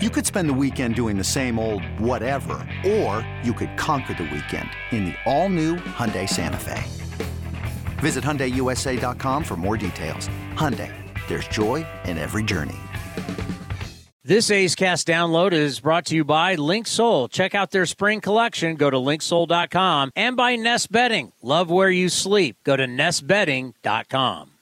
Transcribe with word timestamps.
You 0.00 0.10
could 0.10 0.24
spend 0.24 0.48
the 0.48 0.54
weekend 0.54 0.94
doing 0.94 1.18
the 1.18 1.24
same 1.24 1.58
old 1.58 1.82
whatever, 1.98 2.64
or 2.86 3.28
you 3.42 3.52
could 3.52 3.76
conquer 3.76 4.14
the 4.14 4.30
weekend 4.32 4.70
in 4.92 5.06
the 5.06 5.14
all-new 5.26 5.74
Hyundai 5.74 6.28
Santa 6.28 6.56
Fe. 6.56 6.84
Visit 7.98 8.22
HyundaiUSA.com 8.22 9.42
for 9.42 9.56
more 9.56 9.76
details. 9.76 10.28
Hyundai, 10.54 10.94
there's 11.26 11.48
joy 11.48 11.84
in 12.04 12.16
every 12.16 12.44
journey. 12.44 12.78
This 14.22 14.52
A's 14.52 14.76
Cast 14.76 15.08
download 15.08 15.50
is 15.52 15.80
brought 15.80 16.04
to 16.06 16.14
you 16.14 16.24
by 16.24 16.54
Link 16.54 16.86
Linksoul. 16.86 17.28
Check 17.28 17.56
out 17.56 17.72
their 17.72 17.86
spring 17.86 18.20
collection. 18.20 18.76
Go 18.76 18.90
to 18.90 18.98
linksoul.com 18.98 20.12
and 20.14 20.36
by 20.36 20.54
Nest 20.54 20.92
Bedding. 20.92 21.32
Love 21.42 21.72
where 21.72 21.90
you 21.90 22.08
sleep. 22.08 22.58
Go 22.62 22.76
to 22.76 22.86
nestbedding.com. 22.86 24.57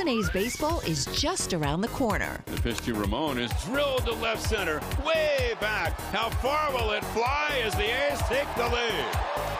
Oakland 0.00 0.18
A's 0.18 0.30
baseball 0.30 0.80
is 0.86 1.04
just 1.12 1.52
around 1.52 1.82
the 1.82 1.88
corner. 1.88 2.40
The 2.46 2.62
pitch 2.62 2.80
to 2.86 2.94
Ramon 2.94 3.38
is 3.38 3.50
drilled 3.64 4.06
to 4.06 4.14
left 4.14 4.40
center, 4.40 4.80
way 5.04 5.52
back. 5.60 6.00
How 6.10 6.30
far 6.30 6.72
will 6.72 6.92
it 6.92 7.04
fly 7.06 7.60
as 7.62 7.74
the 7.74 7.82
A's 7.82 8.18
take 8.22 8.48
the 8.56 8.66
lead? 8.66 9.59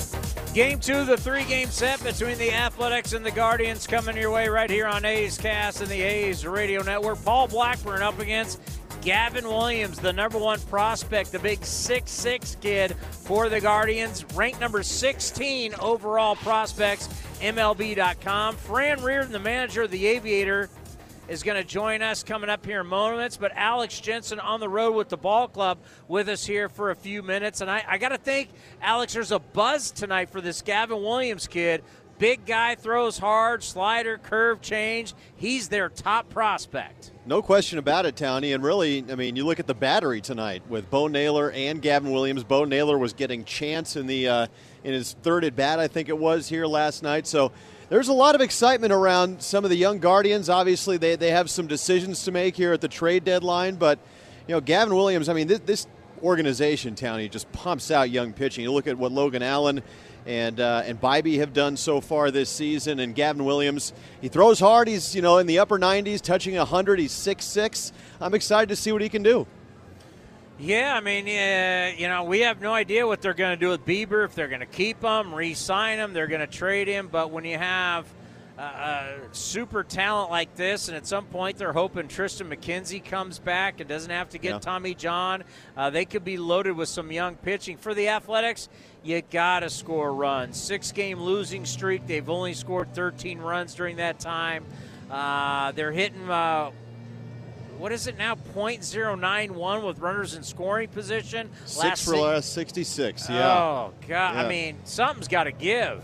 Game 0.53 0.81
two, 0.81 1.05
the 1.05 1.15
three 1.15 1.45
game 1.45 1.69
set 1.69 2.03
between 2.03 2.37
the 2.37 2.51
Athletics 2.51 3.13
and 3.13 3.25
the 3.25 3.31
Guardians 3.31 3.87
coming 3.87 4.17
your 4.17 4.31
way 4.31 4.49
right 4.49 4.69
here 4.69 4.85
on 4.85 5.05
A's 5.05 5.37
Cast 5.37 5.79
and 5.79 5.89
the 5.89 6.01
A's 6.01 6.45
Radio 6.45 6.83
Network. 6.83 7.23
Paul 7.23 7.47
Blackburn 7.47 8.01
up 8.01 8.19
against 8.19 8.59
Gavin 9.01 9.47
Williams, 9.47 9.97
the 9.97 10.11
number 10.11 10.37
one 10.37 10.59
prospect, 10.61 11.31
the 11.31 11.39
big 11.39 11.63
six-six 11.63 12.57
kid 12.59 12.97
for 13.11 13.47
the 13.47 13.61
Guardians, 13.61 14.25
ranked 14.35 14.59
number 14.59 14.83
16 14.83 15.73
overall 15.75 16.35
prospects, 16.35 17.07
MLB.com. 17.39 18.57
Fran 18.57 19.01
Riordan, 19.01 19.31
the 19.31 19.39
manager 19.39 19.83
of 19.83 19.91
the 19.91 20.05
Aviator, 20.05 20.69
is 21.31 21.43
going 21.43 21.55
to 21.55 21.63
join 21.63 22.01
us 22.01 22.23
coming 22.23 22.49
up 22.49 22.65
here 22.65 22.81
in 22.81 22.87
moments. 22.87 23.37
But 23.37 23.53
Alex 23.55 23.99
Jensen 24.01 24.39
on 24.39 24.59
the 24.59 24.67
road 24.67 24.91
with 24.91 25.07
the 25.07 25.17
ball 25.17 25.47
club 25.47 25.77
with 26.09 26.27
us 26.27 26.45
here 26.45 26.67
for 26.67 26.91
a 26.91 26.95
few 26.95 27.23
minutes. 27.23 27.61
And 27.61 27.71
I, 27.71 27.83
I 27.87 27.97
got 27.97 28.09
to 28.09 28.17
think, 28.17 28.49
Alex, 28.81 29.13
there's 29.13 29.31
a 29.31 29.39
buzz 29.39 29.91
tonight 29.91 30.29
for 30.29 30.41
this 30.41 30.61
Gavin 30.61 31.01
Williams 31.01 31.47
kid. 31.47 31.83
Big 32.19 32.45
guy 32.45 32.75
throws 32.75 33.17
hard, 33.17 33.63
slider, 33.63 34.17
curve 34.17 34.61
change. 34.61 35.15
He's 35.37 35.69
their 35.69 35.89
top 35.89 36.29
prospect. 36.29 37.11
No 37.25 37.41
question 37.41 37.79
about 37.79 38.05
it, 38.05 38.15
Townie. 38.15 38.53
And 38.53 38.63
really, 38.63 39.03
I 39.09 39.15
mean, 39.15 39.35
you 39.35 39.45
look 39.45 39.59
at 39.59 39.65
the 39.65 39.73
battery 39.73 40.21
tonight 40.21 40.61
with 40.69 40.91
Bo 40.91 41.07
Naylor 41.07 41.49
and 41.51 41.81
Gavin 41.81 42.11
Williams. 42.11 42.43
Bo 42.43 42.65
Naylor 42.65 42.97
was 42.97 43.13
getting 43.13 43.43
chance 43.43 43.95
in 43.95 44.05
the 44.05 44.27
uh, 44.27 44.47
in 44.83 44.93
his 44.93 45.13
third 45.23 45.45
at 45.45 45.55
bat, 45.55 45.79
I 45.79 45.87
think 45.87 46.09
it 46.09 46.17
was 46.17 46.49
here 46.49 46.65
last 46.65 47.01
night. 47.01 47.25
So 47.25 47.51
there's 47.91 48.07
a 48.07 48.13
lot 48.13 48.35
of 48.35 48.41
excitement 48.41 48.93
around 48.93 49.41
some 49.41 49.65
of 49.65 49.69
the 49.69 49.75
young 49.75 49.99
Guardians. 49.99 50.47
Obviously, 50.47 50.95
they, 50.95 51.17
they 51.17 51.31
have 51.31 51.49
some 51.49 51.67
decisions 51.67 52.23
to 52.23 52.31
make 52.31 52.55
here 52.55 52.71
at 52.71 52.79
the 52.79 52.87
trade 52.87 53.25
deadline. 53.25 53.75
But, 53.75 53.99
you 54.47 54.55
know, 54.55 54.61
Gavin 54.61 54.95
Williams, 54.95 55.27
I 55.27 55.33
mean, 55.33 55.47
this, 55.47 55.59
this 55.59 55.87
organization, 56.23 56.95
Townie, 56.95 57.29
just 57.29 57.51
pumps 57.51 57.91
out 57.91 58.09
young 58.09 58.31
pitching. 58.31 58.63
You 58.63 58.71
look 58.71 58.87
at 58.87 58.97
what 58.97 59.11
Logan 59.11 59.43
Allen 59.43 59.83
and 60.25 60.61
uh, 60.61 60.83
and 60.85 61.01
Bibee 61.01 61.39
have 61.39 61.51
done 61.51 61.75
so 61.75 61.99
far 61.99 62.31
this 62.31 62.49
season, 62.49 63.01
and 63.01 63.13
Gavin 63.13 63.43
Williams, 63.43 63.91
he 64.21 64.29
throws 64.29 64.59
hard. 64.59 64.87
He's 64.87 65.13
you 65.13 65.21
know 65.21 65.39
in 65.39 65.47
the 65.47 65.59
upper 65.59 65.77
90s, 65.77 66.21
touching 66.21 66.55
100. 66.55 66.97
He's 66.97 67.11
6'6". 67.11 67.91
I'm 68.21 68.33
excited 68.33 68.69
to 68.69 68.77
see 68.77 68.93
what 68.93 69.01
he 69.01 69.09
can 69.09 69.23
do. 69.23 69.45
Yeah, 70.61 70.93
I 70.95 70.99
mean, 70.99 71.27
uh, 71.27 71.91
you 71.97 72.07
know, 72.07 72.23
we 72.23 72.41
have 72.41 72.61
no 72.61 72.71
idea 72.71 73.07
what 73.07 73.19
they're 73.19 73.33
going 73.33 73.57
to 73.57 73.59
do 73.59 73.69
with 73.69 73.83
Bieber. 73.83 74.23
If 74.25 74.35
they're 74.35 74.47
going 74.47 74.59
to 74.59 74.67
keep 74.67 75.01
him, 75.01 75.33
re-sign 75.33 75.97
him, 75.97 76.13
they're 76.13 76.27
going 76.27 76.41
to 76.41 76.45
trade 76.45 76.87
him. 76.87 77.07
But 77.07 77.31
when 77.31 77.45
you 77.45 77.57
have 77.57 78.05
uh, 78.59 78.61
a 78.61 79.19
super 79.31 79.83
talent 79.83 80.29
like 80.29 80.55
this, 80.55 80.87
and 80.87 80.95
at 80.95 81.07
some 81.07 81.25
point 81.25 81.57
they're 81.57 81.73
hoping 81.73 82.07
Triston 82.07 82.47
McKenzie 82.55 83.03
comes 83.03 83.39
back 83.39 83.79
and 83.79 83.89
doesn't 83.89 84.11
have 84.11 84.29
to 84.29 84.37
get 84.37 84.49
Yeah. 84.51 84.59
Tommy 84.59 84.93
John, 84.93 85.43
uh, 85.75 85.89
they 85.89 86.05
could 86.05 86.23
be 86.23 86.37
loaded 86.37 86.73
with 86.77 86.89
some 86.89 87.11
young 87.11 87.37
pitching. 87.37 87.77
For 87.77 87.95
the 87.95 88.09
Athletics, 88.09 88.69
you 89.03 89.19
got 89.31 89.61
to 89.61 89.69
score 89.71 90.13
runs. 90.13 90.61
Six 90.61 90.91
game 90.91 91.19
losing 91.19 91.65
streak. 91.65 92.05
They've 92.05 92.29
only 92.29 92.53
scored 92.53 92.93
13 92.93 93.39
runs 93.39 93.73
during 93.73 93.95
that 93.95 94.19
time. 94.19 94.65
Uh, 95.09 95.71
they're 95.71 95.91
hitting. 95.91 96.29
Uh, 96.29 96.69
what 97.81 97.91
is 97.91 98.05
it 98.05 98.15
now? 98.15 98.35
.091 98.35 99.85
with 99.85 99.97
runners 99.97 100.35
in 100.35 100.43
scoring 100.43 100.87
position. 100.87 101.49
Six 101.65 102.05
for 102.05 102.13
se- 102.13 102.21
last 102.21 102.53
66. 102.53 103.27
Yeah. 103.27 103.51
Oh 103.51 103.93
God! 104.07 104.35
Yeah. 104.35 104.43
I 104.43 104.47
mean, 104.47 104.77
something's 104.83 105.27
got 105.27 105.45
to 105.45 105.51
give. 105.51 106.03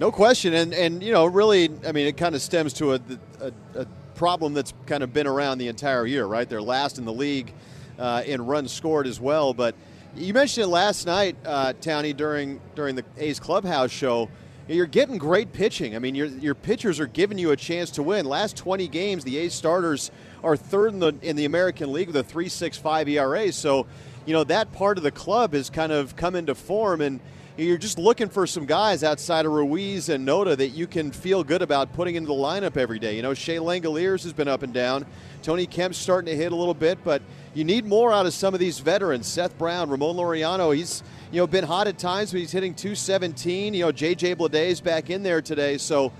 No 0.00 0.10
question, 0.10 0.54
and 0.54 0.72
and 0.72 1.02
you 1.02 1.12
know, 1.12 1.26
really, 1.26 1.68
I 1.86 1.92
mean, 1.92 2.06
it 2.06 2.16
kind 2.16 2.34
of 2.34 2.40
stems 2.40 2.72
to 2.74 2.94
a, 2.94 3.00
a, 3.40 3.80
a 3.80 3.86
problem 4.14 4.54
that's 4.54 4.72
kind 4.86 5.02
of 5.02 5.12
been 5.12 5.26
around 5.26 5.58
the 5.58 5.68
entire 5.68 6.06
year, 6.06 6.24
right? 6.24 6.48
They're 6.48 6.62
last 6.62 6.96
in 6.96 7.04
the 7.04 7.12
league 7.12 7.52
uh, 7.98 8.22
in 8.24 8.46
runs 8.46 8.72
scored 8.72 9.06
as 9.06 9.20
well. 9.20 9.52
But 9.52 9.74
you 10.16 10.32
mentioned 10.32 10.64
it 10.64 10.68
last 10.68 11.06
night, 11.06 11.36
uh, 11.44 11.74
Townie, 11.82 12.16
during 12.16 12.58
during 12.74 12.96
the 12.96 13.04
A's 13.18 13.38
clubhouse 13.38 13.90
show. 13.90 14.30
You're 14.72 14.86
getting 14.86 15.18
great 15.18 15.52
pitching. 15.52 15.94
I 15.94 15.98
mean, 15.98 16.14
your 16.14 16.26
your 16.26 16.54
pitchers 16.54 16.98
are 16.98 17.06
giving 17.06 17.38
you 17.38 17.50
a 17.50 17.56
chance 17.56 17.90
to 17.92 18.02
win. 18.02 18.24
Last 18.24 18.56
20 18.56 18.88
games, 18.88 19.22
the 19.22 19.36
A's 19.38 19.52
starters 19.54 20.10
are 20.42 20.56
third 20.56 20.94
in 20.94 20.98
the 20.98 21.14
in 21.22 21.36
the 21.36 21.44
American 21.44 21.92
League 21.92 22.06
with 22.08 22.16
a 22.16 22.24
3.65 22.24 23.08
ERA. 23.08 23.52
So, 23.52 23.86
you 24.24 24.32
know 24.32 24.44
that 24.44 24.72
part 24.72 24.96
of 24.98 25.04
the 25.04 25.10
club 25.10 25.52
has 25.52 25.68
kind 25.68 25.92
of 25.92 26.16
come 26.16 26.34
into 26.34 26.54
form, 26.54 27.00
and 27.00 27.20
you're 27.56 27.76
just 27.76 27.98
looking 27.98 28.30
for 28.30 28.46
some 28.46 28.64
guys 28.64 29.04
outside 29.04 29.44
of 29.44 29.52
Ruiz 29.52 30.08
and 30.08 30.26
Noda 30.26 30.56
that 30.56 30.68
you 30.68 30.86
can 30.86 31.12
feel 31.12 31.44
good 31.44 31.60
about 31.60 31.92
putting 31.92 32.14
into 32.14 32.28
the 32.28 32.32
lineup 32.32 32.78
every 32.78 32.98
day. 32.98 33.14
You 33.14 33.22
know, 33.22 33.34
Shea 33.34 33.56
Langeliers 33.56 34.22
has 34.22 34.32
been 34.32 34.48
up 34.48 34.62
and 34.62 34.72
down. 34.72 35.04
Tony 35.42 35.66
Kemp's 35.66 35.98
starting 35.98 36.34
to 36.34 36.36
hit 36.36 36.52
a 36.52 36.56
little 36.56 36.72
bit, 36.72 36.98
but 37.04 37.20
you 37.52 37.64
need 37.64 37.84
more 37.84 38.10
out 38.10 38.24
of 38.24 38.32
some 38.32 38.54
of 38.54 38.60
these 38.60 38.78
veterans. 38.78 39.26
Seth 39.26 39.58
Brown, 39.58 39.90
Ramon 39.90 40.16
Laureano, 40.16 40.74
he's 40.74 41.02
you 41.32 41.38
know 41.38 41.46
been 41.48 41.64
hot 41.64 41.88
at 41.88 41.98
times, 41.98 42.30
but 42.30 42.38
he's 42.38 42.52
hitting 42.52 42.74
217. 42.74 43.74
You 43.74 43.86
know, 43.86 43.92
JJ 43.92 44.36
Bleday's 44.38 44.80
back 44.80 45.10
in 45.10 45.22
there 45.22 45.42
today, 45.42 45.78
so. 45.78 46.12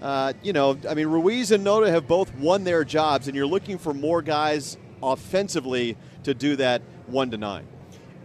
Uh, 0.00 0.32
you 0.44 0.52
know, 0.52 0.78
I 0.88 0.94
mean, 0.94 1.08
Ruiz 1.08 1.50
and 1.50 1.66
Noda 1.66 1.88
have 1.88 2.06
both 2.06 2.32
won 2.36 2.62
their 2.62 2.84
jobs, 2.84 3.26
and 3.26 3.34
you're 3.34 3.48
looking 3.48 3.78
for 3.78 3.92
more 3.92 4.22
guys 4.22 4.76
offensively 5.02 5.96
to 6.22 6.34
do 6.34 6.54
that 6.54 6.82
one 7.08 7.32
to 7.32 7.36
nine. 7.36 7.66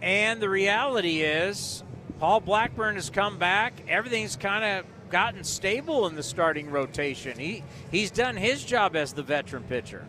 And 0.00 0.40
the 0.40 0.48
reality 0.48 1.22
is, 1.22 1.82
Paul 2.20 2.38
Blackburn 2.38 2.94
has 2.94 3.10
come 3.10 3.38
back. 3.38 3.72
Everything's 3.88 4.36
kind 4.36 4.64
of 4.64 5.10
gotten 5.10 5.42
stable 5.42 6.06
in 6.06 6.14
the 6.14 6.22
starting 6.22 6.70
rotation. 6.70 7.36
He 7.40 7.64
he's 7.90 8.12
done 8.12 8.36
his 8.36 8.62
job 8.64 8.94
as 8.94 9.12
the 9.12 9.24
veteran 9.24 9.64
pitcher. 9.64 10.06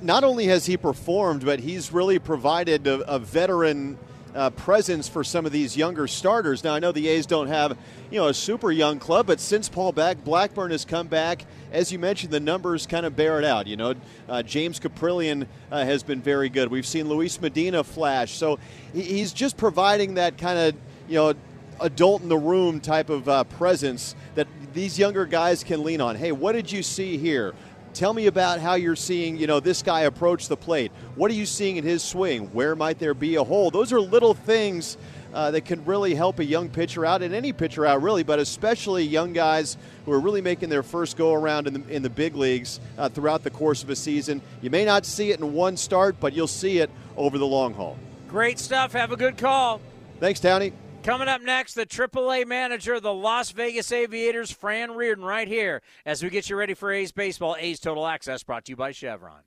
not 0.00 0.24
only 0.24 0.46
has 0.46 0.64
he 0.64 0.78
performed, 0.78 1.44
but 1.44 1.60
he's 1.60 1.92
really 1.92 2.18
provided 2.18 2.86
a, 2.86 3.00
a 3.12 3.18
veteran 3.18 3.98
uh, 4.34 4.50
presence 4.50 5.08
for 5.08 5.24
some 5.24 5.46
of 5.46 5.52
these 5.52 5.76
younger 5.76 6.06
starters. 6.06 6.64
Now, 6.64 6.74
I 6.74 6.78
know 6.78 6.92
the 6.92 7.08
A's 7.08 7.26
don't 7.26 7.48
have, 7.48 7.76
you 8.10 8.18
know, 8.18 8.28
a 8.28 8.34
super 8.34 8.70
young 8.70 8.98
club, 8.98 9.26
but 9.26 9.40
since 9.40 9.68
Paul 9.68 9.92
back, 9.92 10.22
Blackburn 10.24 10.70
has 10.70 10.84
come 10.84 11.06
back, 11.06 11.44
as 11.72 11.92
you 11.92 11.98
mentioned, 11.98 12.32
the 12.32 12.40
numbers 12.40 12.86
kind 12.86 13.04
of 13.04 13.16
bear 13.16 13.38
it 13.38 13.44
out. 13.44 13.66
You 13.66 13.76
know, 13.76 13.94
uh, 14.28 14.42
James 14.42 14.80
Kaprielian 14.80 15.46
uh, 15.70 15.84
has 15.84 16.02
been 16.02 16.20
very 16.20 16.48
good. 16.48 16.70
We've 16.70 16.86
seen 16.86 17.08
Luis 17.08 17.40
Medina 17.40 17.84
flash, 17.84 18.32
so 18.32 18.58
he's 18.92 19.32
just 19.32 19.56
providing 19.56 20.14
that 20.14 20.38
kind 20.38 20.58
of, 20.58 20.74
you 21.08 21.16
know, 21.16 21.34
adult 21.80 22.22
in 22.22 22.28
the 22.28 22.38
room 22.38 22.80
type 22.80 23.08
of 23.08 23.28
uh, 23.28 23.44
presence 23.44 24.14
that 24.34 24.48
these 24.74 24.98
younger 24.98 25.24
guys 25.26 25.62
can 25.62 25.84
lean 25.84 26.00
on. 26.00 26.16
Hey, 26.16 26.32
what 26.32 26.52
did 26.52 26.70
you 26.70 26.82
see 26.82 27.16
here? 27.16 27.54
Tell 27.98 28.14
me 28.14 28.28
about 28.28 28.60
how 28.60 28.74
you're 28.74 28.94
seeing, 28.94 29.38
you 29.38 29.48
know, 29.48 29.58
this 29.58 29.82
guy 29.82 30.02
approach 30.02 30.46
the 30.46 30.56
plate. 30.56 30.92
What 31.16 31.32
are 31.32 31.34
you 31.34 31.44
seeing 31.44 31.78
in 31.78 31.82
his 31.82 32.00
swing? 32.00 32.46
Where 32.52 32.76
might 32.76 33.00
there 33.00 33.12
be 33.12 33.34
a 33.34 33.42
hole? 33.42 33.72
Those 33.72 33.92
are 33.92 34.00
little 34.00 34.34
things 34.34 34.96
uh, 35.34 35.50
that 35.50 35.64
can 35.64 35.84
really 35.84 36.14
help 36.14 36.38
a 36.38 36.44
young 36.44 36.68
pitcher 36.68 37.04
out 37.04 37.22
and 37.22 37.34
any 37.34 37.52
pitcher 37.52 37.84
out, 37.84 38.00
really, 38.00 38.22
but 38.22 38.38
especially 38.38 39.02
young 39.02 39.32
guys 39.32 39.76
who 40.04 40.12
are 40.12 40.20
really 40.20 40.40
making 40.40 40.68
their 40.68 40.84
first 40.84 41.16
go 41.16 41.34
around 41.34 41.66
in 41.66 41.72
the, 41.72 41.88
in 41.92 42.02
the 42.02 42.08
big 42.08 42.36
leagues 42.36 42.78
uh, 42.98 43.08
throughout 43.08 43.42
the 43.42 43.50
course 43.50 43.82
of 43.82 43.90
a 43.90 43.96
season. 43.96 44.42
You 44.62 44.70
may 44.70 44.84
not 44.84 45.04
see 45.04 45.32
it 45.32 45.40
in 45.40 45.52
one 45.52 45.76
start, 45.76 46.20
but 46.20 46.34
you'll 46.34 46.46
see 46.46 46.78
it 46.78 46.90
over 47.16 47.36
the 47.36 47.46
long 47.48 47.74
haul. 47.74 47.98
Great 48.28 48.60
stuff. 48.60 48.92
Have 48.92 49.10
a 49.10 49.16
good 49.16 49.36
call. 49.36 49.80
Thanks, 50.20 50.38
Townie. 50.38 50.72
Coming 51.08 51.28
up 51.28 51.40
next, 51.40 51.72
the 51.72 51.86
AAA 51.86 52.46
manager 52.46 52.92
of 52.92 53.02
the 53.02 53.14
Las 53.14 53.50
Vegas 53.52 53.92
Aviators, 53.92 54.50
Fran 54.50 54.90
Riordan, 54.90 55.24
right 55.24 55.48
here 55.48 55.80
as 56.04 56.22
we 56.22 56.28
get 56.28 56.50
you 56.50 56.56
ready 56.56 56.74
for 56.74 56.92
A's 56.92 57.12
baseball. 57.12 57.56
A's 57.58 57.80
Total 57.80 58.06
Access 58.06 58.42
brought 58.42 58.66
to 58.66 58.72
you 58.72 58.76
by 58.76 58.92
Chevron. 58.92 59.40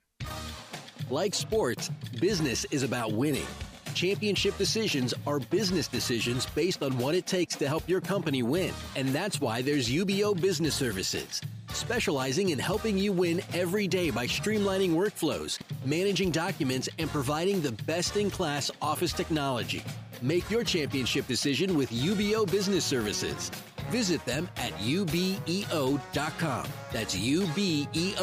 Like 1.08 1.34
sports, 1.34 1.88
business 2.20 2.66
is 2.72 2.82
about 2.82 3.12
winning. 3.12 3.46
Championship 3.94 4.58
decisions 4.58 5.14
are 5.24 5.38
business 5.38 5.86
decisions 5.86 6.46
based 6.46 6.82
on 6.82 6.98
what 6.98 7.14
it 7.14 7.28
takes 7.28 7.54
to 7.54 7.68
help 7.68 7.88
your 7.88 8.00
company 8.00 8.42
win. 8.42 8.74
And 8.96 9.10
that's 9.10 9.40
why 9.40 9.62
there's 9.62 9.88
UBEO 9.88 10.40
Business 10.40 10.74
Services, 10.74 11.40
specializing 11.72 12.48
in 12.48 12.58
helping 12.58 12.98
you 12.98 13.12
win 13.12 13.40
every 13.54 13.86
day 13.86 14.10
by 14.10 14.26
streamlining 14.26 14.96
workflows, 14.96 15.60
managing 15.84 16.32
documents, 16.32 16.88
and 16.98 17.08
providing 17.08 17.62
the 17.62 17.70
best 17.86 18.16
in 18.16 18.32
class 18.32 18.68
office 18.80 19.12
technology. 19.12 19.84
Make 20.22 20.48
your 20.50 20.62
championship 20.62 21.26
decision 21.26 21.76
with 21.76 21.90
UBEO 21.90 22.48
Business 22.50 22.84
Services. 22.84 23.50
Visit 23.90 24.24
them 24.24 24.48
at 24.56 24.72
ubeo.com. 24.74 26.66
That's 26.92 27.16
ubeo.com. 27.16 28.22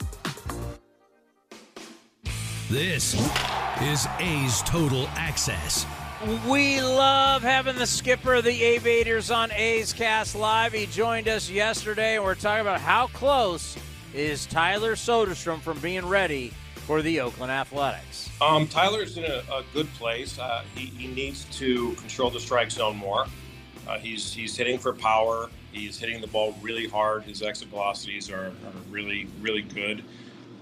This 2.71 3.15
is 3.81 4.07
A's 4.19 4.61
Total 4.61 5.05
Access. 5.17 5.85
We 6.47 6.81
love 6.81 7.41
having 7.41 7.75
the 7.75 7.85
skipper 7.85 8.35
of 8.35 8.45
the 8.45 8.63
Aviators 8.63 9.29
on 9.29 9.51
A's 9.51 9.91
Cast 9.91 10.37
Live. 10.37 10.71
He 10.71 10.85
joined 10.85 11.27
us 11.27 11.49
yesterday, 11.49 12.15
and 12.15 12.23
we're 12.23 12.33
talking 12.33 12.61
about 12.61 12.79
how 12.79 13.07
close 13.07 13.75
is 14.13 14.45
Tyler 14.45 14.95
Soderstrom 14.95 15.59
from 15.59 15.79
being 15.79 16.05
ready 16.05 16.53
for 16.75 17.01
the 17.01 17.19
Oakland 17.19 17.51
Athletics. 17.51 18.29
Um, 18.39 18.67
Tyler's 18.67 19.17
in 19.17 19.25
a, 19.25 19.43
a 19.51 19.65
good 19.73 19.93
place. 19.95 20.39
Uh, 20.39 20.63
he, 20.73 20.85
he, 20.85 21.07
needs 21.07 21.43
to 21.57 21.91
control 21.95 22.29
the 22.29 22.39
strike 22.39 22.71
zone 22.71 22.95
more. 22.95 23.25
Uh, 23.85 23.97
he's 23.97 24.31
he's 24.31 24.55
hitting 24.55 24.77
for 24.77 24.93
power. 24.93 25.49
He's 25.73 25.99
hitting 25.99 26.21
the 26.21 26.27
ball 26.27 26.55
really 26.61 26.87
hard. 26.87 27.23
His 27.23 27.41
exit 27.41 27.67
velocities 27.67 28.31
are, 28.31 28.45
are 28.45 28.53
really 28.89 29.27
really 29.41 29.63
good. 29.63 30.05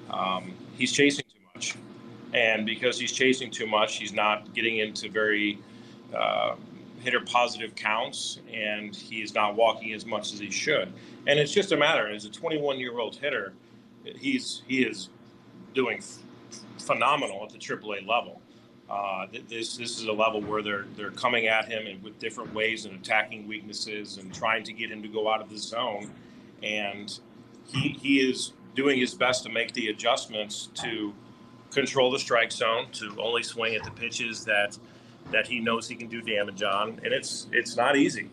Um, 0.10 0.54
he's 0.76 0.92
chasing 0.92 1.24
too 1.26 1.42
much 1.54 1.76
and 2.34 2.66
because 2.66 3.00
he's 3.00 3.12
chasing 3.12 3.50
too 3.50 3.68
much, 3.68 3.98
he's 3.98 4.14
not 4.14 4.54
getting 4.54 4.78
into 4.78 5.10
very 5.10 5.60
uh, 6.16 6.56
hitter 7.00 7.22
positive 7.22 7.76
counts, 7.76 8.40
and 8.54 8.96
he's 8.96 9.34
not 9.34 9.56
walking 9.56 9.94
as 9.94 10.06
much 10.06 10.34
as 10.34 10.40
he 10.40 10.52
should. 10.52 10.92
And 11.28 11.40
it's 11.40 11.52
just 11.52 11.72
a 11.72 11.78
matter. 11.78 12.08
As 12.08 12.26
a 12.26 12.30
21 12.30 12.80
year 12.80 13.00
old 13.00 13.16
hitter, 13.16 13.54
he's 14.04 14.62
he 14.68 14.84
is 14.84 15.10
doing 15.74 16.00
f- 16.00 16.20
phenomenal 16.78 17.44
at 17.44 17.50
the 17.50 17.58
AAA 17.58 18.08
level. 18.08 18.42
Uh, 18.90 19.28
this 19.48 19.78
this 19.78 20.00
is 20.00 20.06
a 20.06 20.12
level 20.12 20.42
where 20.42 20.64
they're 20.64 20.86
they're 20.98 21.12
coming 21.12 21.48
at 21.48 21.66
him 21.66 21.86
and 21.86 22.02
with 22.04 22.18
different 22.20 22.54
ways 22.54 22.86
and 22.86 22.96
attacking 22.96 23.48
weaknesses 23.48 24.18
and 24.18 24.34
trying 24.34 24.64
to 24.64 24.74
get 24.74 24.92
him 24.92 25.02
to 25.02 25.08
go 25.08 25.32
out 25.32 25.42
of 25.42 25.50
the 25.50 25.58
zone, 25.58 26.12
and 26.64 27.20
he 27.68 27.90
he 27.90 28.20
is 28.20 28.54
doing 28.76 29.00
his 29.00 29.14
best 29.14 29.44
to 29.44 29.50
make 29.50 29.74
the 29.74 29.90
adjustments 29.90 30.70
to 30.74 31.14
control 31.72 32.12
the 32.12 32.20
strike 32.20 32.52
zone, 32.52 32.88
to 32.94 33.16
only 33.20 33.44
swing 33.44 33.76
at 33.76 33.84
the 33.84 33.92
pitches 33.92 34.46
that 34.46 34.78
that 35.32 35.46
he 35.48 35.60
knows 35.60 35.88
he 35.88 35.96
can 35.96 36.08
do 36.08 36.22
damage 36.22 36.64
on, 36.64 37.00
and 37.04 37.14
it's 37.14 37.48
it's 37.52 37.76
not 37.76 37.96
easy, 37.96 38.30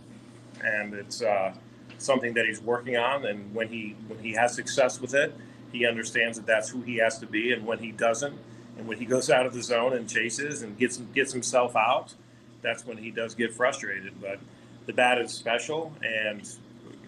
and 0.64 0.94
it's 0.94 1.22
uh, 1.22 1.52
something 1.98 2.34
that 2.34 2.46
he's 2.46 2.60
working 2.60 2.96
on. 2.96 3.26
And 3.26 3.54
when 3.54 3.68
he 3.68 3.96
when 4.08 4.18
he 4.18 4.32
has 4.32 4.54
success 4.54 5.00
with 5.00 5.14
it, 5.14 5.34
he 5.72 5.86
understands 5.86 6.38
that 6.38 6.46
that's 6.46 6.70
who 6.70 6.82
he 6.82 6.96
has 6.96 7.18
to 7.18 7.26
be, 7.26 7.52
and 7.52 7.66
when 7.66 7.78
he 7.78 7.92
doesn't, 7.92 8.36
and 8.78 8.86
when 8.86 8.98
he 8.98 9.04
goes 9.04 9.30
out 9.30 9.46
of 9.46 9.54
the 9.54 9.62
zone 9.62 9.92
and 9.92 10.08
chases 10.08 10.62
and 10.62 10.78
gets 10.78 10.96
gets 10.96 11.32
himself 11.32 11.76
out, 11.76 12.14
that's 12.62 12.86
when 12.86 12.96
he 12.96 13.10
does 13.10 13.34
get 13.34 13.52
frustrated. 13.54 14.20
But 14.20 14.38
the 14.86 14.92
bat 14.92 15.18
is 15.18 15.32
special, 15.32 15.92
and 16.02 16.48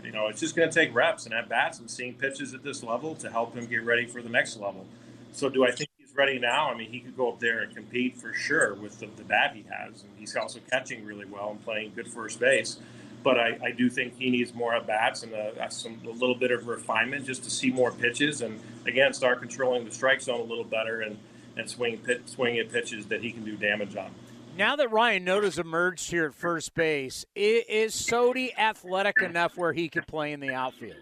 you 0.04 0.12
know 0.12 0.26
it's 0.28 0.40
just 0.40 0.54
going 0.54 0.69
to 0.69 0.75
take 0.75 0.94
reps 0.94 1.25
and 1.25 1.34
at 1.34 1.48
bats 1.48 1.78
and 1.78 1.90
seeing 1.90 2.14
pitches 2.14 2.52
at 2.54 2.62
this 2.62 2.82
level 2.82 3.14
to 3.16 3.30
help 3.30 3.54
him 3.54 3.66
get 3.66 3.84
ready 3.84 4.06
for 4.06 4.20
the 4.20 4.28
next 4.28 4.58
level. 4.58 4.86
So, 5.32 5.48
do 5.48 5.64
I 5.64 5.70
think 5.70 5.88
ready 6.18 6.38
now, 6.38 6.68
I 6.68 6.76
mean, 6.76 6.90
he 6.90 6.98
could 6.98 7.16
go 7.16 7.30
up 7.30 7.38
there 7.38 7.60
and 7.60 7.74
compete 7.74 8.16
for 8.16 8.34
sure 8.34 8.74
with 8.74 8.98
the, 8.98 9.06
the 9.16 9.22
bat 9.22 9.52
he 9.54 9.64
has. 9.70 10.02
And 10.02 10.10
he's 10.18 10.36
also 10.36 10.58
catching 10.70 11.04
really 11.04 11.24
well 11.24 11.50
and 11.52 11.64
playing 11.64 11.92
good 11.94 12.08
first 12.08 12.40
base. 12.40 12.78
But 13.22 13.38
I, 13.38 13.58
I 13.64 13.70
do 13.70 13.88
think 13.88 14.18
he 14.18 14.28
needs 14.30 14.52
more 14.52 14.74
at 14.74 14.86
bats 14.86 15.22
and 15.22 15.32
a, 15.32 15.70
some, 15.70 16.00
a 16.04 16.10
little 16.10 16.34
bit 16.34 16.50
of 16.50 16.66
refinement 16.66 17.26
just 17.26 17.44
to 17.44 17.50
see 17.50 17.70
more 17.70 17.92
pitches 17.92 18.42
and, 18.42 18.60
again, 18.86 19.12
start 19.12 19.38
controlling 19.38 19.84
the 19.84 19.92
strike 19.92 20.20
zone 20.20 20.40
a 20.40 20.44
little 20.44 20.64
better 20.64 21.00
and, 21.00 21.18
and 21.56 21.70
swing, 21.70 21.98
pit, 21.98 22.28
swing 22.28 22.58
at 22.58 22.72
pitches 22.72 23.06
that 23.06 23.22
he 23.22 23.30
can 23.30 23.44
do 23.44 23.56
damage 23.56 23.96
on. 23.96 24.10
Now 24.56 24.74
that 24.74 24.90
Ryan 24.90 25.22
Noda's 25.22 25.58
emerged 25.58 26.10
here 26.10 26.26
at 26.26 26.34
first 26.34 26.74
base, 26.74 27.24
is 27.36 27.94
Sodi 27.94 28.50
athletic 28.58 29.22
enough 29.22 29.56
where 29.56 29.72
he 29.72 29.88
could 29.88 30.06
play 30.08 30.32
in 30.32 30.40
the 30.40 30.52
outfield? 30.52 30.96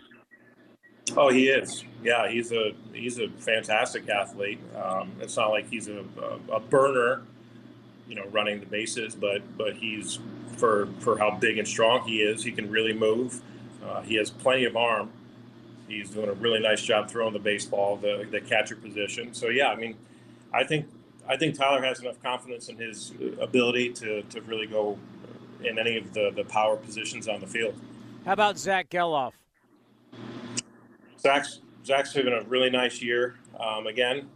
Oh, 1.14 1.29
he 1.29 1.49
is. 1.49 1.85
Yeah, 2.03 2.29
he's 2.29 2.53
a 2.53 2.73
he's 2.93 3.19
a 3.19 3.29
fantastic 3.29 4.08
athlete. 4.08 4.58
Um, 4.75 5.12
it's 5.20 5.37
not 5.37 5.50
like 5.50 5.69
he's 5.69 5.88
a, 5.88 6.05
a, 6.20 6.55
a, 6.55 6.61
burner, 6.61 7.23
you 8.08 8.17
know, 8.17 8.26
running 8.26 8.61
the 8.61 8.67
bases, 8.67 9.14
but 9.14 9.43
but 9.56 9.75
he's 9.75 10.19
for 10.56 10.88
for 11.00 11.19
how 11.19 11.31
big 11.31 11.58
and 11.58 11.69
strong 11.69 12.07
he 12.07 12.23
is. 12.23 12.42
He 12.42 12.52
can 12.52 12.71
really 12.71 12.92
move. 12.92 13.40
Uh, 13.85 14.02
he 14.02 14.16
has 14.16 14.30
plenty 14.30 14.64
of 14.64 14.76
arm. 14.76 15.11
He's 15.88 16.11
doing 16.11 16.28
a 16.28 16.33
really 16.35 16.59
nice 16.59 16.83
job 16.83 17.09
throwing 17.09 17.33
the 17.33 17.38
baseball, 17.38 17.97
the 17.97 18.26
the 18.30 18.40
catcher 18.40 18.76
position. 18.76 19.33
So 19.33 19.49
yeah, 19.49 19.69
I 19.69 19.76
mean, 19.76 19.97
I 20.52 20.64
think 20.64 20.87
I 21.28 21.37
think 21.37 21.57
Tyler 21.57 21.83
has 21.85 22.00
enough 22.00 22.21
confidence 22.23 22.69
in 22.69 22.76
his 22.78 23.12
ability 23.40 23.92
to 23.95 24.23
to 24.23 24.40
really 24.42 24.66
go 24.66 24.99
in 25.62 25.78
any 25.78 25.97
of 25.99 26.12
the 26.14 26.33
the 26.35 26.45
power 26.45 26.76
positions 26.76 27.28
on 27.28 27.40
the 27.40 27.47
field. 27.47 27.75
How 28.25 28.33
about 28.33 28.59
Zach 28.59 28.90
Gelof? 28.90 29.33
Zach's 31.26 31.61
Zach's 31.85 32.12
having 32.14 32.33
a 32.33 32.42
really 32.42 32.71
nice 32.71 33.02
year. 33.02 33.37
Um, 33.59 33.88
again, 33.88 34.28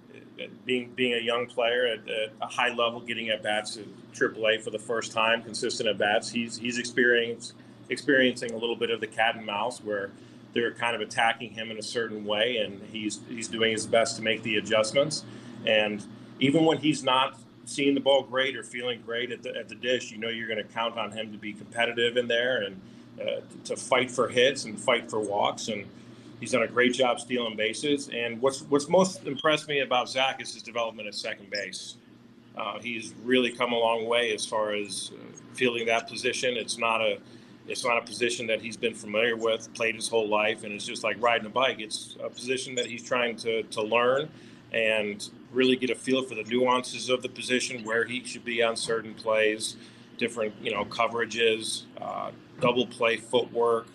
being 0.64 0.90
being 0.96 1.14
a 1.14 1.22
young 1.22 1.46
player 1.46 1.86
at, 1.86 2.08
at, 2.08 2.32
a 2.42 2.46
high 2.46 2.74
level, 2.74 3.00
getting 3.00 3.28
at 3.28 3.44
bats 3.44 3.76
at 3.76 3.84
AAA 4.12 4.60
for 4.60 4.70
the 4.70 4.78
first 4.78 5.12
time, 5.12 5.42
consistent 5.42 5.88
at 5.88 5.98
bats. 5.98 6.30
He's 6.30 6.58
he's 6.58 6.78
experienced 6.78 7.54
experiencing 7.90 8.52
a 8.52 8.56
little 8.56 8.74
bit 8.74 8.90
of 8.90 9.00
the 9.00 9.06
cat 9.06 9.36
and 9.36 9.46
mouse 9.46 9.82
where 9.82 10.10
they're 10.52 10.72
kind 10.72 10.96
of 10.96 11.00
attacking 11.00 11.52
him 11.52 11.70
in 11.70 11.78
a 11.78 11.82
certain 11.82 12.24
way, 12.24 12.56
and 12.56 12.82
he's 12.90 13.20
he's 13.28 13.46
doing 13.46 13.70
his 13.70 13.86
best 13.86 14.16
to 14.16 14.22
make 14.22 14.42
the 14.42 14.56
adjustments. 14.56 15.24
And 15.64 16.04
even 16.40 16.64
when 16.64 16.78
he's 16.78 17.04
not 17.04 17.38
seeing 17.66 17.94
the 17.94 18.00
ball 18.00 18.24
great 18.24 18.56
or 18.56 18.64
feeling 18.64 19.00
great 19.06 19.30
at 19.30 19.44
the 19.44 19.56
at 19.56 19.68
the 19.68 19.76
dish, 19.76 20.10
you 20.10 20.18
know 20.18 20.28
you're 20.28 20.48
going 20.48 20.64
to 20.66 20.72
count 20.74 20.98
on 20.98 21.12
him 21.12 21.30
to 21.30 21.38
be 21.38 21.52
competitive 21.52 22.16
in 22.16 22.26
there 22.26 22.62
and 22.62 22.80
uh, 23.20 23.42
to 23.62 23.76
fight 23.76 24.10
for 24.10 24.26
hits 24.26 24.64
and 24.64 24.80
fight 24.80 25.08
for 25.08 25.20
walks 25.20 25.68
and 25.68 25.86
He's 26.40 26.52
done 26.52 26.62
a 26.62 26.68
great 26.68 26.94
job 26.94 27.20
stealing 27.20 27.54
bases. 27.54 28.08
And 28.08 28.40
what's 28.40 28.62
what's 28.62 28.88
most 28.88 29.26
impressed 29.26 29.68
me 29.68 29.80
about 29.80 30.08
Zach 30.08 30.40
is 30.40 30.54
his 30.54 30.62
development 30.62 31.06
at 31.06 31.14
second 31.14 31.50
base. 31.50 31.96
Uh, 32.56 32.80
he's 32.80 33.14
really 33.22 33.52
come 33.52 33.72
a 33.72 33.78
long 33.78 34.06
way 34.06 34.34
as 34.34 34.44
far 34.44 34.74
as 34.74 35.12
uh, 35.14 35.36
fielding 35.54 35.86
that 35.86 36.08
position. 36.08 36.56
It's 36.56 36.78
not 36.78 37.02
a 37.02 37.18
it's 37.68 37.84
not 37.84 37.98
a 37.98 38.00
position 38.00 38.46
that 38.48 38.60
he's 38.60 38.76
been 38.76 38.94
familiar 38.94 39.36
with, 39.36 39.72
played 39.74 39.94
his 39.94 40.08
whole 40.08 40.28
life, 40.28 40.64
and 40.64 40.72
it's 40.72 40.86
just 40.86 41.04
like 41.04 41.22
riding 41.22 41.46
a 41.46 41.50
bike. 41.50 41.78
It's 41.78 42.16
a 42.22 42.28
position 42.28 42.74
that 42.76 42.86
he's 42.86 43.02
trying 43.02 43.36
to, 43.36 43.62
to 43.62 43.82
learn 43.82 44.28
and 44.72 45.28
really 45.52 45.76
get 45.76 45.90
a 45.90 45.94
feel 45.94 46.24
for 46.24 46.34
the 46.34 46.42
nuances 46.44 47.10
of 47.10 47.22
the 47.22 47.28
position, 47.28 47.84
where 47.84 48.04
he 48.04 48.24
should 48.24 48.44
be 48.44 48.62
on 48.62 48.76
certain 48.76 49.14
plays, 49.14 49.76
different 50.16 50.54
you 50.62 50.72
know 50.72 50.84
coverages, 50.86 51.82
uh, 52.00 52.30
double 52.60 52.86
play 52.86 53.18
footwork, 53.18 53.86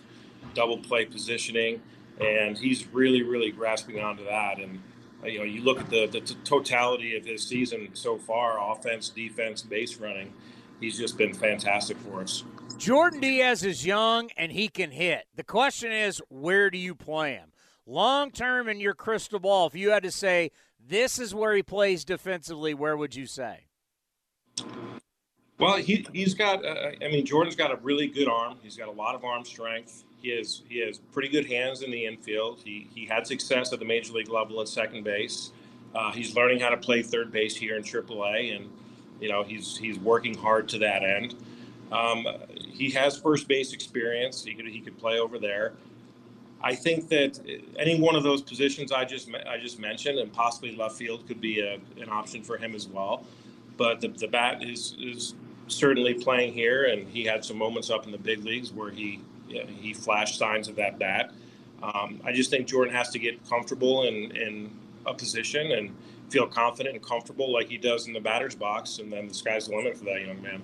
double 0.54 0.78
play 0.78 1.04
positioning 1.04 1.80
and 2.20 2.56
he's 2.56 2.86
really, 2.88 3.22
really 3.22 3.50
grasping 3.50 4.00
onto 4.00 4.24
that. 4.24 4.58
And 4.58 4.80
you 5.24 5.38
know, 5.38 5.44
you 5.44 5.62
look 5.62 5.80
at 5.80 5.90
the, 5.90 6.06
the 6.06 6.20
totality 6.44 7.16
of 7.16 7.24
his 7.24 7.46
season 7.46 7.88
so 7.94 8.16
far 8.16 8.72
offense, 8.72 9.08
defense, 9.08 9.62
base 9.62 9.96
running. 9.96 10.32
He's 10.80 10.98
just 10.98 11.16
been 11.16 11.32
fantastic 11.34 11.96
for 11.98 12.20
us. 12.20 12.44
Jordan 12.76 13.20
Diaz 13.20 13.64
is 13.64 13.86
young 13.86 14.30
and 14.36 14.52
he 14.52 14.68
can 14.68 14.90
hit. 14.90 15.24
The 15.34 15.44
question 15.44 15.90
is, 15.90 16.20
where 16.28 16.70
do 16.70 16.78
you 16.78 16.94
play 16.94 17.32
him? 17.32 17.52
Long 17.86 18.30
term 18.30 18.68
in 18.68 18.80
your 18.80 18.94
crystal 18.94 19.38
ball, 19.38 19.66
if 19.68 19.74
you 19.74 19.90
had 19.90 20.02
to 20.02 20.10
say, 20.10 20.50
this 20.78 21.18
is 21.18 21.34
where 21.34 21.54
he 21.54 21.62
plays 21.62 22.04
defensively, 22.04 22.74
where 22.74 22.96
would 22.96 23.14
you 23.14 23.26
say? 23.26 23.66
Well, 25.58 25.76
he, 25.76 26.06
he's 26.12 26.34
got, 26.34 26.64
uh, 26.64 26.90
I 27.02 27.08
mean, 27.08 27.24
Jordan's 27.24 27.56
got 27.56 27.72
a 27.72 27.76
really 27.76 28.08
good 28.08 28.28
arm. 28.28 28.58
He's 28.62 28.76
got 28.76 28.88
a 28.88 28.92
lot 28.92 29.14
of 29.14 29.24
arm 29.24 29.44
strength. 29.44 30.04
He 30.26 30.36
has, 30.36 30.62
he 30.68 30.80
has 30.80 30.98
pretty 30.98 31.28
good 31.28 31.46
hands 31.46 31.82
in 31.82 31.92
the 31.92 32.04
infield. 32.04 32.60
He, 32.64 32.88
he 32.92 33.06
had 33.06 33.28
success 33.28 33.72
at 33.72 33.78
the 33.78 33.84
major 33.84 34.12
league 34.12 34.28
level 34.28 34.60
at 34.60 34.66
second 34.66 35.04
base. 35.04 35.52
Uh, 35.94 36.10
he's 36.10 36.34
learning 36.34 36.58
how 36.58 36.68
to 36.68 36.76
play 36.76 37.00
third 37.00 37.30
base 37.30 37.54
here 37.54 37.76
in 37.76 37.84
AAA, 37.84 38.56
and, 38.56 38.68
you 39.20 39.28
know, 39.28 39.44
he's, 39.44 39.76
he's 39.76 40.00
working 40.00 40.36
hard 40.36 40.68
to 40.70 40.78
that 40.78 41.04
end. 41.04 41.36
Um, 41.92 42.26
he 42.50 42.90
has 42.90 43.16
first 43.16 43.46
base 43.46 43.72
experience. 43.72 44.42
He 44.42 44.54
could, 44.54 44.66
he 44.66 44.80
could 44.80 44.98
play 44.98 45.20
over 45.20 45.38
there. 45.38 45.74
I 46.60 46.74
think 46.74 47.08
that 47.10 47.38
any 47.78 48.00
one 48.00 48.16
of 48.16 48.24
those 48.24 48.42
positions 48.42 48.90
I 48.90 49.04
just 49.04 49.28
I 49.48 49.58
just 49.58 49.78
mentioned, 49.78 50.18
and 50.18 50.32
possibly 50.32 50.74
left 50.74 50.96
field, 50.96 51.28
could 51.28 51.40
be 51.40 51.60
a, 51.60 51.74
an 52.02 52.08
option 52.10 52.42
for 52.42 52.56
him 52.56 52.74
as 52.74 52.88
well. 52.88 53.24
But 53.76 54.00
the, 54.00 54.08
the 54.08 54.26
bat 54.26 54.64
is 54.64 54.96
is 54.98 55.34
certainly 55.68 56.14
playing 56.14 56.54
here, 56.54 56.86
and 56.86 57.06
he 57.06 57.22
had 57.22 57.44
some 57.44 57.58
moments 57.58 57.90
up 57.90 58.06
in 58.06 58.10
the 58.10 58.18
big 58.18 58.42
leagues 58.42 58.72
where 58.72 58.90
he 58.90 59.20
he 59.48 59.94
flashed 59.94 60.38
signs 60.38 60.68
of 60.68 60.76
that 60.76 60.98
bat. 60.98 61.32
Um, 61.82 62.20
I 62.24 62.32
just 62.32 62.50
think 62.50 62.66
Jordan 62.66 62.94
has 62.94 63.10
to 63.10 63.18
get 63.18 63.46
comfortable 63.48 64.04
in, 64.04 64.36
in 64.36 64.70
a 65.06 65.14
position 65.14 65.72
and 65.72 65.94
feel 66.30 66.46
confident 66.46 66.96
and 66.96 67.04
comfortable 67.04 67.52
like 67.52 67.68
he 67.68 67.78
does 67.78 68.06
in 68.06 68.12
the 68.12 68.20
batter's 68.20 68.54
box, 68.54 68.98
and 68.98 69.12
then 69.12 69.28
the 69.28 69.34
sky's 69.34 69.68
the 69.68 69.76
limit 69.76 69.96
for 69.96 70.04
that 70.04 70.20
young 70.20 70.40
man. 70.42 70.62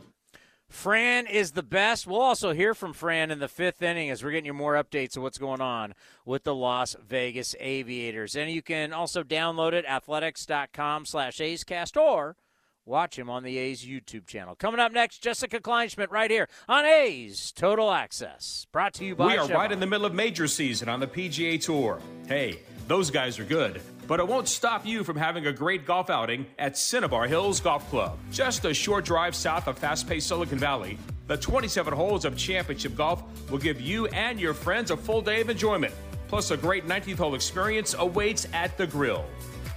Fran 0.69 1.27
is 1.27 1.53
the 1.53 1.63
best. 1.63 2.07
We'll 2.07 2.23
also 2.23 2.53
hear 2.53 2.75
from 2.75 2.95
Fran 2.95 3.31
in 3.31 3.41
the 3.41 3.47
fifth 3.47 3.83
inning 3.83 4.09
as 4.09 4.25
we're 4.25 4.31
getting 4.31 4.47
you 4.47 4.55
more 4.55 4.73
updates 4.73 5.19
of 5.19 5.23
what's 5.23 5.37
going 5.37 5.61
on 5.61 5.93
with 6.25 6.45
the 6.45 6.55
Las 6.55 6.97
Vegas 7.07 7.55
Aviators. 7.61 8.35
And 8.35 8.51
you 8.51 8.63
can 8.63 8.95
also 8.95 9.23
download 9.23 9.75
it, 9.75 9.85
athletics.com 9.85 11.05
slash 11.05 11.37
A'scast, 11.39 12.01
or 12.01 12.37
watch 12.85 13.19
him 13.19 13.31
on 13.31 13.43
the 13.43 13.59
A's 13.59 13.85
YouTube 13.85 14.27
channel. 14.27 14.55
Coming 14.55 14.81
up 14.81 14.93
next, 14.93 15.23
Jessica 15.23 15.61
Kleinschmidt 15.61 16.11
right 16.11 16.31
here 16.31 16.49
on 16.69 16.85
A's 16.85 17.53
Total 17.53 17.91
Access. 17.91 18.67
Brought 18.73 18.95
to 18.95 19.05
you 19.05 19.15
by 19.17 19.27
We 19.27 19.33
are 19.37 19.43
Chevron. 19.47 19.61
right 19.61 19.73
in 19.73 19.81
the 19.81 19.87
middle 19.87 20.07
of 20.07 20.15
major 20.15 20.47
season 20.47 20.89
on 20.89 21.01
the 21.01 21.07
PGA 21.07 21.61
Tour. 21.61 22.01
Hey, 22.27 22.61
those 22.89 23.11
guys 23.11 23.39
are 23.39 23.45
good 23.45 23.81
but 24.07 24.21
it 24.21 24.27
won't 24.29 24.49
stop 24.49 24.85
you 24.85 25.05
from 25.05 25.17
having 25.17 25.47
a 25.47 25.53
great 25.53 25.87
golf 25.87 26.11
outing 26.11 26.45
at 26.59 26.77
Cinnabar 26.77 27.27
Hills 27.27 27.61
Golf 27.61 27.89
Club. 27.89 28.19
Just 28.31 28.65
a 28.65 28.75
short 28.75 29.05
drive 29.05 29.35
south 29.35 29.69
of 29.69 29.79
fast 29.79 30.09
paced 30.09 30.29
Silicon 30.29 30.59
Valley, 30.59 30.99
the 31.29 31.37
27 31.37 31.95
holes 31.95 32.25
of 32.25 32.37
championship 32.37 32.97
golf 32.97 33.23
will 33.51 33.59
give 33.59 33.81
you 33.81 34.07
and 34.09 34.41
your 34.41 34.55
friends 34.55 34.91
a 34.91 34.97
full 34.97 35.23
day 35.23 35.41
of 35.41 35.49
enjoyment. 35.49 35.95
Plus, 36.29 36.51
a 36.51 36.57
great 36.57 36.87
19th 36.87 37.19
hole 37.19 37.35
experience 37.35 37.95
awaits 37.99 38.47
at 38.53 38.77
the 38.77 38.87
grill. 38.87 39.25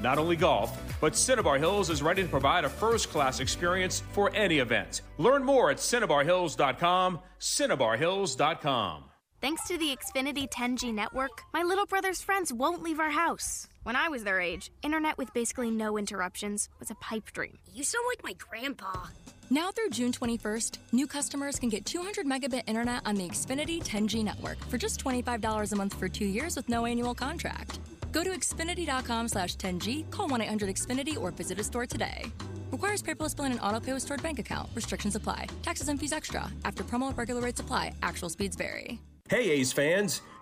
Not 0.01 0.17
only 0.17 0.35
golf, 0.35 0.84
but 1.01 1.15
Cinnabar 1.15 1.57
Hills 1.57 1.89
is 1.89 2.01
ready 2.01 2.23
to 2.23 2.29
provide 2.29 2.65
a 2.65 2.69
first 2.69 3.09
class 3.09 3.39
experience 3.39 4.03
for 4.11 4.31
any 4.33 4.59
event. 4.59 5.01
Learn 5.17 5.43
more 5.43 5.71
at 5.71 5.77
CinnabarHills.com. 5.77 7.19
CinnabarHills.com. 7.39 9.03
Thanks 9.41 9.67
to 9.67 9.77
the 9.77 9.95
Xfinity 9.95 10.49
10G 10.49 10.93
network, 10.93 11.43
my 11.53 11.61
little 11.61 11.85
brother's 11.85 12.21
friends 12.21 12.51
won't 12.51 12.81
leave 12.81 12.99
our 12.99 13.11
house. 13.11 13.67
When 13.83 13.95
I 13.95 14.09
was 14.09 14.23
their 14.23 14.41
age, 14.41 14.71
internet 14.81 15.19
with 15.19 15.31
basically 15.33 15.69
no 15.69 15.99
interruptions 15.99 16.69
was 16.79 16.89
a 16.89 16.95
pipe 16.95 17.31
dream. 17.31 17.59
You 17.71 17.83
sound 17.83 18.05
like 18.09 18.23
my 18.23 18.33
grandpa. 18.33 19.07
Now 19.51 19.69
through 19.71 19.91
June 19.91 20.11
21st, 20.11 20.79
new 20.91 21.05
customers 21.05 21.59
can 21.59 21.69
get 21.69 21.85
200 21.85 22.25
megabit 22.25 22.63
internet 22.65 23.03
on 23.05 23.13
the 23.13 23.29
Xfinity 23.29 23.83
10G 23.83 24.23
network 24.23 24.57
for 24.69 24.79
just 24.79 25.03
$25 25.03 25.71
a 25.71 25.75
month 25.75 25.93
for 25.93 26.09
two 26.09 26.25
years 26.25 26.55
with 26.55 26.67
no 26.67 26.87
annual 26.87 27.13
contract. 27.13 27.77
Go 28.15 28.23
to 28.23 28.29
Xfinity.com 28.29 29.27
slash 29.27 29.57
10G, 29.57 30.09
call 30.09 30.29
1 30.29 30.41
800 30.43 30.73
Xfinity, 30.73 31.19
or 31.19 31.31
visit 31.31 31.59
a 31.59 31.63
store 31.65 31.85
today. 31.85 32.31
Requires 32.71 33.03
paperless 33.03 33.35
billing 33.35 33.51
and 33.51 33.61
auto 33.61 33.81
pay 33.81 33.91
with 33.91 34.03
stored 34.03 34.23
bank 34.23 34.39
account. 34.39 34.69
Restrictions 34.73 35.17
apply. 35.17 35.47
Taxes 35.63 35.89
and 35.89 35.99
fees 35.99 36.13
extra. 36.13 36.49
After 36.63 36.85
promo, 36.85 37.15
regular 37.17 37.41
rates 37.41 37.59
apply. 37.59 37.93
Actual 38.01 38.29
speeds 38.29 38.55
vary. 38.55 39.01
Hey, 39.27 39.49
A's 39.49 39.73
fans, 39.73 40.21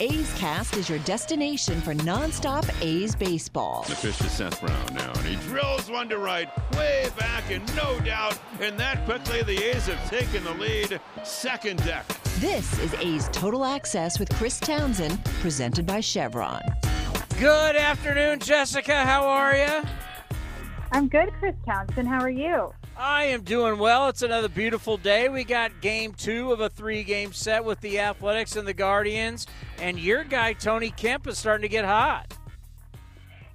A's 0.00 0.32
Cast 0.38 0.76
is 0.76 0.88
your 0.88 1.00
destination 1.00 1.80
for 1.80 1.92
nonstop 1.92 2.70
A's 2.80 3.16
baseball. 3.16 3.84
The 3.88 3.96
pitch 3.96 4.18
to 4.18 4.30
Seth 4.30 4.60
Brown 4.60 4.94
now, 4.94 5.10
and 5.10 5.26
he 5.26 5.34
drills 5.48 5.90
one 5.90 6.08
to 6.10 6.18
right, 6.18 6.48
way 6.76 7.08
back, 7.18 7.50
and 7.50 7.66
no 7.74 7.98
doubt. 8.00 8.38
And 8.60 8.78
that 8.78 9.04
quickly, 9.06 9.42
the 9.42 9.70
A's 9.70 9.86
have 9.86 10.08
taken 10.08 10.44
the 10.44 10.54
lead. 10.54 11.00
Second 11.24 11.82
deck. 11.84 12.06
This 12.38 12.78
is 12.78 12.94
A's 12.94 13.28
Total 13.32 13.64
Access 13.64 14.20
with 14.20 14.32
Chris 14.36 14.60
Townsend, 14.60 15.24
presented 15.40 15.84
by 15.84 15.98
Chevron. 15.98 16.62
Good 17.40 17.74
afternoon, 17.74 18.38
Jessica. 18.38 19.04
How 19.04 19.26
are 19.26 19.56
you? 19.56 19.82
I'm 20.92 21.08
good, 21.08 21.32
Chris 21.40 21.56
Townsend. 21.66 22.06
How 22.06 22.20
are 22.20 22.30
you? 22.30 22.72
I 22.98 23.26
am 23.26 23.42
doing 23.42 23.78
well. 23.78 24.08
It's 24.08 24.22
another 24.22 24.48
beautiful 24.48 24.96
day. 24.96 25.28
We 25.28 25.44
got 25.44 25.80
game 25.80 26.14
two 26.14 26.50
of 26.52 26.58
a 26.58 26.68
three 26.68 27.04
game 27.04 27.32
set 27.32 27.64
with 27.64 27.80
the 27.80 28.00
Athletics 28.00 28.56
and 28.56 28.66
the 28.66 28.74
Guardians. 28.74 29.46
And 29.80 30.00
your 30.00 30.24
guy, 30.24 30.52
Tony 30.54 30.90
Kemp, 30.90 31.28
is 31.28 31.38
starting 31.38 31.62
to 31.62 31.68
get 31.68 31.84
hot. 31.84 32.36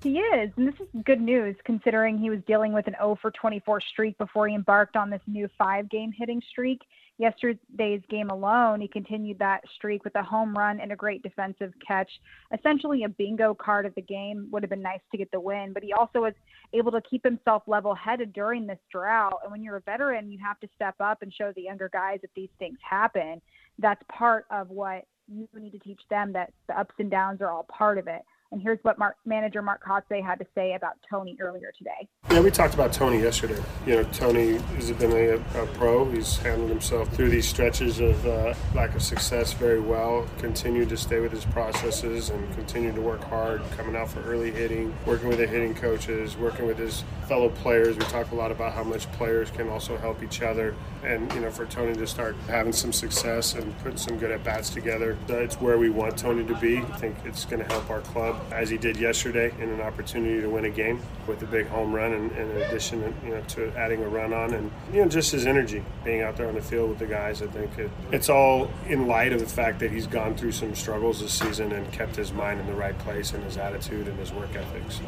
He 0.01 0.19
is. 0.19 0.49
And 0.55 0.65
this 0.65 0.75
is 0.79 0.87
good 1.03 1.19
news 1.19 1.57
considering 1.65 2.17
he 2.17 2.29
was 2.29 2.39
dealing 2.47 2.71
with 2.71 2.87
an 2.87 2.95
0 2.97 3.17
for 3.21 3.31
24 3.31 3.81
streak 3.81 4.17
before 4.17 4.47
he 4.47 4.55
embarked 4.55 4.95
on 4.95 5.09
this 5.09 5.21
new 5.27 5.49
five 5.57 5.89
game 5.89 6.13
hitting 6.17 6.41
streak. 6.49 6.79
Yesterday's 7.17 8.01
game 8.09 8.29
alone, 8.29 8.81
he 8.81 8.87
continued 8.87 9.37
that 9.39 9.61
streak 9.75 10.03
with 10.03 10.15
a 10.15 10.23
home 10.23 10.53
run 10.57 10.79
and 10.79 10.91
a 10.91 10.95
great 10.95 11.21
defensive 11.21 11.71
catch. 11.85 12.09
Essentially, 12.57 13.03
a 13.03 13.09
bingo 13.09 13.53
card 13.53 13.85
of 13.85 13.93
the 13.95 14.01
game. 14.01 14.47
Would 14.51 14.63
have 14.63 14.69
been 14.69 14.81
nice 14.81 15.01
to 15.11 15.17
get 15.17 15.29
the 15.31 15.39
win, 15.39 15.73
but 15.73 15.83
he 15.83 15.93
also 15.93 16.21
was 16.21 16.33
able 16.73 16.91
to 16.91 17.01
keep 17.01 17.23
himself 17.23 17.63
level 17.67 17.93
headed 17.93 18.33
during 18.33 18.65
this 18.65 18.79
drought. 18.91 19.39
And 19.43 19.51
when 19.51 19.63
you're 19.63 19.77
a 19.77 19.81
veteran, 19.81 20.31
you 20.31 20.39
have 20.43 20.59
to 20.61 20.67
step 20.75 20.95
up 20.99 21.21
and 21.21 21.33
show 21.33 21.51
the 21.55 21.61
younger 21.61 21.89
guys 21.91 22.19
that 22.21 22.31
these 22.35 22.49
things 22.59 22.77
happen. 22.81 23.41
That's 23.79 24.01
part 24.11 24.45
of 24.49 24.69
what 24.69 25.05
you 25.27 25.47
need 25.53 25.71
to 25.71 25.79
teach 25.79 26.01
them 26.09 26.33
that 26.33 26.51
the 26.67 26.77
ups 26.77 26.95
and 26.99 27.09
downs 27.09 27.41
are 27.41 27.49
all 27.49 27.63
part 27.63 27.97
of 27.97 28.07
it. 28.07 28.23
And 28.53 28.61
here's 28.61 28.77
what 28.83 28.99
Mark, 28.99 29.15
manager 29.25 29.63
Mark 29.63 29.83
Kotsay 29.83 30.23
had 30.23 30.37
to 30.37 30.45
say 30.53 30.75
about 30.75 30.93
Tony 31.09 31.35
earlier 31.41 31.73
today. 31.75 32.07
Yeah, 32.29 32.41
we 32.41 32.51
talked 32.51 32.75
about 32.75 32.93
Tony 32.93 33.19
yesterday. 33.19 33.59
You 33.87 33.95
know, 33.95 34.03
Tony 34.13 34.57
has 34.75 34.91
been 34.91 35.11
a, 35.11 35.37
a 35.59 35.65
pro. 35.73 36.05
He's 36.11 36.37
handled 36.37 36.69
himself 36.69 37.11
through 37.15 37.31
these 37.31 37.47
stretches 37.47 37.99
of 37.99 38.27
uh, 38.27 38.53
lack 38.75 38.93
of 38.93 39.01
success 39.01 39.53
very 39.53 39.79
well. 39.79 40.27
Continued 40.37 40.89
to 40.89 40.97
stay 40.97 41.19
with 41.19 41.31
his 41.31 41.45
processes 41.45 42.29
and 42.29 42.53
continued 42.53 42.93
to 42.93 43.01
work 43.01 43.23
hard, 43.23 43.63
coming 43.75 43.95
out 43.95 44.11
for 44.11 44.21
early 44.21 44.51
hitting, 44.51 44.93
working 45.07 45.29
with 45.29 45.39
the 45.39 45.47
hitting 45.47 45.73
coaches, 45.73 46.37
working 46.37 46.67
with 46.67 46.77
his 46.77 47.03
fellow 47.27 47.49
players. 47.49 47.97
We 47.97 48.05
talk 48.05 48.31
a 48.33 48.35
lot 48.35 48.51
about 48.51 48.73
how 48.73 48.83
much 48.83 49.11
players 49.13 49.49
can 49.49 49.67
also 49.67 49.97
help 49.97 50.21
each 50.21 50.43
other. 50.43 50.75
And, 51.03 51.31
you 51.33 51.39
know, 51.39 51.49
for 51.49 51.65
Tony 51.65 51.95
to 51.95 52.05
start 52.05 52.35
having 52.47 52.71
some 52.71 52.93
success 52.93 53.55
and 53.55 53.75
putting 53.79 53.97
some 53.97 54.19
good 54.19 54.29
at 54.29 54.43
bats 54.43 54.69
together, 54.69 55.17
uh, 55.27 55.37
it's 55.37 55.55
where 55.55 55.79
we 55.79 55.89
want 55.89 56.17
Tony 56.19 56.45
to 56.45 56.55
be. 56.55 56.77
I 56.77 56.97
think 56.97 57.15
it's 57.25 57.45
going 57.45 57.65
to 57.65 57.73
help 57.73 57.89
our 57.89 58.01
club 58.01 58.42
as 58.51 58.69
he 58.69 58.77
did 58.77 58.97
yesterday 58.97 59.53
in 59.59 59.69
an 59.69 59.81
opportunity 59.81 60.41
to 60.41 60.47
win 60.47 60.65
a 60.65 60.69
game 60.69 61.01
with 61.27 61.41
a 61.43 61.45
big 61.45 61.67
home 61.67 61.93
run 61.93 62.13
and, 62.13 62.31
in 62.31 62.49
addition 62.61 63.01
you 63.23 63.31
know, 63.31 63.41
to 63.47 63.71
adding 63.77 64.01
a 64.03 64.07
run 64.07 64.33
on 64.33 64.53
and 64.53 64.71
you 64.91 65.01
know 65.01 65.07
just 65.07 65.31
his 65.31 65.45
energy 65.45 65.83
being 66.03 66.21
out 66.21 66.35
there 66.37 66.47
on 66.47 66.55
the 66.55 66.61
field 66.61 66.89
with 66.89 66.99
the 66.99 67.05
guys 67.05 67.41
I 67.41 67.47
think 67.47 67.77
it, 67.77 67.91
it's 68.11 68.29
all 68.29 68.69
in 68.87 69.07
light 69.07 69.33
of 69.33 69.39
the 69.39 69.45
fact 69.45 69.79
that 69.79 69.91
he's 69.91 70.07
gone 70.07 70.35
through 70.35 70.51
some 70.51 70.75
struggles 70.75 71.21
this 71.21 71.33
season 71.33 71.71
and 71.71 71.91
kept 71.91 72.15
his 72.15 72.31
mind 72.31 72.59
in 72.59 72.67
the 72.67 72.75
right 72.75 72.97
place 72.99 73.33
and 73.33 73.43
his 73.43 73.57
attitude 73.57 74.07
and 74.07 74.17
his 74.19 74.31
work 74.31 74.55
ethic 74.55 74.83
so. 74.89 75.03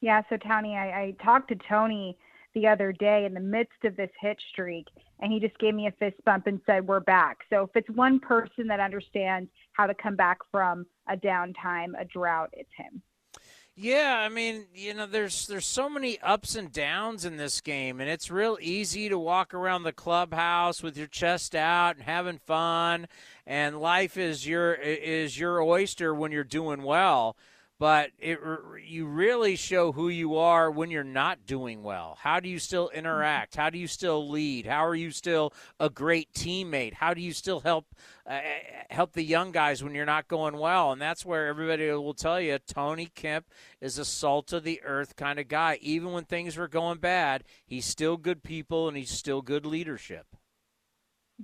Yeah, 0.00 0.22
so 0.28 0.36
Tony, 0.36 0.76
I, 0.76 1.00
I 1.00 1.16
talked 1.24 1.48
to 1.48 1.56
Tony 1.68 2.16
the 2.54 2.66
other 2.66 2.92
day 2.92 3.24
in 3.24 3.34
the 3.34 3.40
midst 3.40 3.84
of 3.84 3.96
this 3.96 4.10
hit 4.20 4.38
streak, 4.52 4.86
and 5.20 5.32
he 5.32 5.40
just 5.40 5.58
gave 5.58 5.74
me 5.74 5.86
a 5.86 5.92
fist 5.92 6.16
bump 6.24 6.46
and 6.46 6.60
said, 6.66 6.86
We're 6.86 7.00
back. 7.00 7.38
So 7.50 7.64
if 7.64 7.70
it's 7.74 7.90
one 7.90 8.20
person 8.20 8.66
that 8.68 8.80
understands 8.80 9.50
how 9.78 9.86
to 9.86 9.94
come 9.94 10.16
back 10.16 10.38
from 10.50 10.84
a 11.08 11.16
downtime, 11.16 11.98
a 11.98 12.04
drought, 12.04 12.50
it's 12.52 12.70
him. 12.76 13.00
Yeah, 13.80 14.18
I 14.20 14.28
mean, 14.28 14.66
you 14.74 14.92
know, 14.92 15.06
there's 15.06 15.46
there's 15.46 15.64
so 15.64 15.88
many 15.88 16.18
ups 16.18 16.56
and 16.56 16.72
downs 16.72 17.24
in 17.24 17.36
this 17.36 17.60
game, 17.60 18.00
and 18.00 18.10
it's 18.10 18.28
real 18.28 18.58
easy 18.60 19.08
to 19.08 19.16
walk 19.16 19.54
around 19.54 19.84
the 19.84 19.92
clubhouse 19.92 20.82
with 20.82 20.96
your 20.96 21.06
chest 21.06 21.54
out 21.54 21.94
and 21.94 22.04
having 22.04 22.38
fun, 22.38 23.06
and 23.46 23.80
life 23.80 24.16
is 24.16 24.44
your 24.44 24.74
is 24.74 25.38
your 25.38 25.62
oyster 25.62 26.12
when 26.12 26.32
you're 26.32 26.42
doing 26.42 26.82
well 26.82 27.36
but 27.78 28.10
it 28.18 28.38
you 28.84 29.06
really 29.06 29.54
show 29.54 29.92
who 29.92 30.08
you 30.08 30.36
are 30.36 30.70
when 30.70 30.90
you're 30.90 31.04
not 31.04 31.46
doing 31.46 31.82
well. 31.82 32.16
How 32.20 32.40
do 32.40 32.48
you 32.48 32.58
still 32.58 32.88
interact? 32.90 33.56
How 33.56 33.70
do 33.70 33.78
you 33.78 33.86
still 33.86 34.28
lead? 34.28 34.66
How 34.66 34.84
are 34.84 34.94
you 34.94 35.10
still 35.10 35.52
a 35.78 35.88
great 35.88 36.32
teammate? 36.32 36.94
How 36.94 37.14
do 37.14 37.20
you 37.20 37.32
still 37.32 37.60
help 37.60 37.86
uh, 38.26 38.40
help 38.90 39.12
the 39.12 39.22
young 39.22 39.52
guys 39.52 39.82
when 39.82 39.94
you're 39.94 40.06
not 40.06 40.28
going 40.28 40.56
well? 40.56 40.92
And 40.92 41.00
that's 41.00 41.24
where 41.24 41.46
everybody 41.46 41.90
will 41.92 42.14
tell 42.14 42.40
you 42.40 42.58
Tony 42.58 43.10
Kemp 43.14 43.46
is 43.80 43.98
a 43.98 44.04
salt 44.04 44.52
of 44.52 44.64
the 44.64 44.82
earth 44.82 45.14
kind 45.14 45.38
of 45.38 45.46
guy. 45.48 45.78
Even 45.80 46.12
when 46.12 46.24
things 46.24 46.56
were 46.56 46.68
going 46.68 46.98
bad, 46.98 47.44
he's 47.64 47.84
still 47.84 48.16
good 48.16 48.42
people 48.42 48.88
and 48.88 48.96
he's 48.96 49.10
still 49.10 49.40
good 49.40 49.64
leadership. 49.64 50.26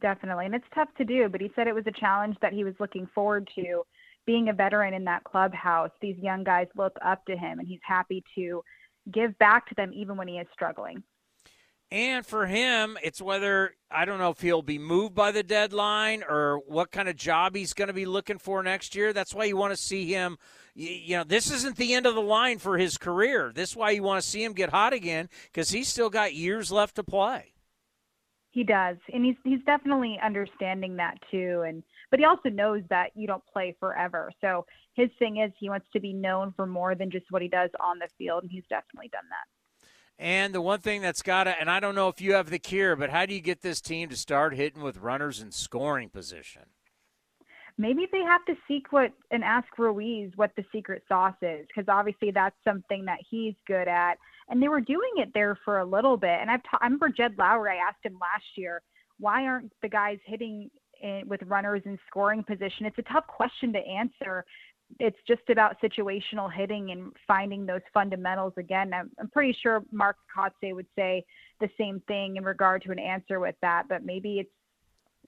Definitely. 0.00 0.47
And 0.47 0.57
it's 0.57 0.64
tough 0.75 0.88
to 0.99 1.05
do, 1.05 1.29
but 1.29 1.41
he 1.41 1.53
said 1.55 1.69
it 1.69 1.75
was 1.75 1.87
a 1.87 1.93
challenge 1.93 2.37
that 2.43 2.53
he 2.53 2.64
was 2.64 2.75
looking 2.81 3.09
forward 3.14 3.49
to 3.55 3.85
being 4.26 4.49
a 4.49 4.52
veteran 4.52 4.95
in 4.95 5.04
that 5.04 5.25
clubhouse, 5.25 5.90
these 6.00 6.16
young 6.19 6.45
guys 6.45 6.66
look 6.76 6.97
up 7.04 7.25
to 7.26 7.37
him 7.37 7.59
and 7.59 7.69
he's 7.69 7.81
happy 7.83 8.25
to 8.35 8.62
give 9.12 9.37
back 9.38 9.69
to 9.69 9.75
them 9.75 9.93
even 9.95 10.16
when 10.16 10.28
he 10.28 10.38
is 10.38 10.47
struggling. 10.52 11.02
And 11.90 12.26
for 12.26 12.47
him, 12.47 12.99
it's 13.04 13.23
whether 13.23 13.76
I 13.90 14.04
don't 14.04 14.19
know 14.19 14.31
if 14.31 14.40
he'll 14.40 14.62
be 14.62 14.78
moved 14.78 15.14
by 15.14 15.31
the 15.31 15.43
deadline 15.43 16.25
or 16.28 16.61
what 16.66 16.90
kind 16.90 17.09
of 17.09 17.14
job 17.14 17.54
he's 17.54 17.73
going 17.73 17.88
to 17.88 17.95
be 17.95 18.07
looking 18.07 18.38
for 18.38 18.62
next 18.62 18.97
year. 18.97 19.12
That's 19.12 19.35
why 19.35 19.45
you 19.45 19.57
want 19.57 19.73
to 19.73 19.76
see 19.76 20.07
him. 20.07 20.38
You 20.75 21.19
know, 21.19 21.25
this 21.25 21.52
isn't 21.52 21.76
the 21.76 21.95
end 21.95 22.07
of 22.07 22.16
the 22.16 22.23
line 22.23 22.59
for 22.59 22.78
his 22.78 22.99
career. 22.99 23.52
This 23.54 23.71
is 23.71 23.76
why 23.76 23.90
you 23.90 24.02
want 24.02 24.23
to 24.23 24.28
see 24.28 24.43
him 24.43 24.54
get 24.54 24.71
hot 24.71 24.93
again 24.93 25.28
because 25.45 25.71
he's 25.71 25.87
still 25.87 26.11
got 26.11 26.35
years 26.35 26.73
left 26.73 26.97
to 26.97 27.04
play. 27.04 27.52
He 28.50 28.64
does, 28.64 28.97
and 29.12 29.25
he's 29.25 29.37
he's 29.45 29.62
definitely 29.66 30.19
understanding 30.23 30.97
that 30.97 31.19
too. 31.31 31.64
And 31.66 31.83
but 32.14 32.21
he 32.21 32.26
also 32.26 32.49
knows 32.49 32.80
that 32.90 33.11
you 33.16 33.26
don't 33.26 33.42
play 33.52 33.75
forever. 33.80 34.30
So 34.40 34.64
his 34.92 35.11
thing 35.18 35.38
is 35.38 35.50
he 35.59 35.68
wants 35.68 35.88
to 35.94 35.99
be 35.99 36.12
known 36.12 36.52
for 36.54 36.64
more 36.64 36.94
than 36.94 37.11
just 37.11 37.25
what 37.30 37.42
he 37.42 37.49
does 37.49 37.71
on 37.80 37.99
the 37.99 38.06
field, 38.16 38.44
and 38.44 38.52
he's 38.52 38.62
definitely 38.71 39.09
done 39.09 39.25
that. 39.30 40.25
And 40.25 40.54
the 40.54 40.61
one 40.61 40.78
thing 40.78 41.02
that's 41.02 41.23
got 41.23 41.44
to, 41.44 41.61
and 41.61 41.68
I 41.68 41.80
don't 41.80 41.97
know 41.97 42.06
if 42.06 42.21
you 42.21 42.35
have 42.35 42.50
the 42.50 42.61
cure, 42.61 42.94
but 42.94 43.11
how 43.11 43.26
do 43.26 43.35
you 43.35 43.40
get 43.40 43.62
this 43.62 43.80
team 43.80 44.11
to 44.11 44.16
start 44.16 44.54
hitting 44.54 44.80
with 44.80 44.99
runners 44.99 45.42
in 45.42 45.50
scoring 45.50 46.09
position? 46.09 46.62
Maybe 47.78 48.06
they 48.12 48.21
have 48.21 48.44
to 48.44 48.54
seek 48.68 48.92
what 48.92 49.11
and 49.33 49.42
ask 49.42 49.76
Ruiz 49.76 50.30
what 50.37 50.52
the 50.56 50.64
secret 50.71 51.02
sauce 51.09 51.35
is, 51.42 51.66
because 51.66 51.88
obviously 51.88 52.30
that's 52.30 52.54
something 52.62 53.06
that 53.06 53.18
he's 53.28 53.54
good 53.66 53.88
at 53.88 54.18
and 54.49 54.62
they 54.62 54.68
were 54.68 54.80
doing 54.80 55.14
it 55.16 55.30
there 55.35 55.59
for 55.64 55.80
a 55.80 55.85
little 55.85 56.16
bit. 56.16 56.38
And 56.40 56.49
I've 56.49 56.62
ta- 56.62 56.78
I 56.80 56.85
remember 56.85 57.09
Jed 57.09 57.35
Lowrie, 57.37 57.73
I 57.73 57.88
asked 57.88 58.04
him 58.04 58.21
last 58.21 58.47
year, 58.54 58.83
why 59.18 59.47
aren't 59.47 59.73
the 59.83 59.88
guys 59.88 60.18
hitting 60.25 60.71
in, 61.04 61.23
with 61.28 61.40
runners 61.44 61.82
in 61.84 61.99
scoring 62.06 62.42
position? 62.42 62.87
It's 62.87 62.99
a 62.99 63.12
tough 63.12 63.26
question 63.26 63.73
to 63.75 63.78
answer. 63.78 64.44
It's 64.99 65.16
just 65.26 65.49
about 65.50 65.76
situational 65.80 66.52
hitting 66.52 66.90
and 66.90 67.12
finding 67.26 67.66
those 67.66 67.80
fundamentals 67.92 68.52
again. 68.56 68.92
I'm, 68.92 69.11
I'm 69.18 69.30
pretty 69.30 69.56
sure 69.62 69.82
Mark 69.92 70.16
Kotsay 70.37 70.75
would 70.75 70.87
say 70.96 71.25
the 71.61 71.68
same 71.78 72.02
thing 72.08 72.37
in 72.37 72.44
regard 72.44 72.82
to 72.82 72.92
an 72.92 72.99
answer 72.99 73.40
with 73.40 73.54
that, 73.62 73.84
but 73.88 74.04
maybe 74.04 74.40
it's 74.40 74.50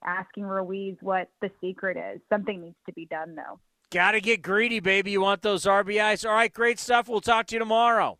asking 0.04 0.44
Ruiz 0.44 0.96
what 1.00 1.28
the 1.40 1.50
secret 1.60 1.96
is. 1.96 2.20
Something 2.28 2.60
needs 2.60 2.76
to 2.86 2.92
be 2.92 3.06
done 3.06 3.34
though. 3.34 3.58
Got 3.90 4.12
to 4.12 4.20
get 4.20 4.42
greedy, 4.42 4.80
baby. 4.80 5.12
You 5.12 5.20
want 5.20 5.42
those 5.42 5.64
RBIs. 5.64 6.26
All 6.28 6.34
right, 6.34 6.52
great 6.52 6.78
stuff. 6.78 7.08
We'll 7.08 7.20
talk 7.20 7.46
to 7.46 7.54
you 7.54 7.58
tomorrow. 7.60 8.18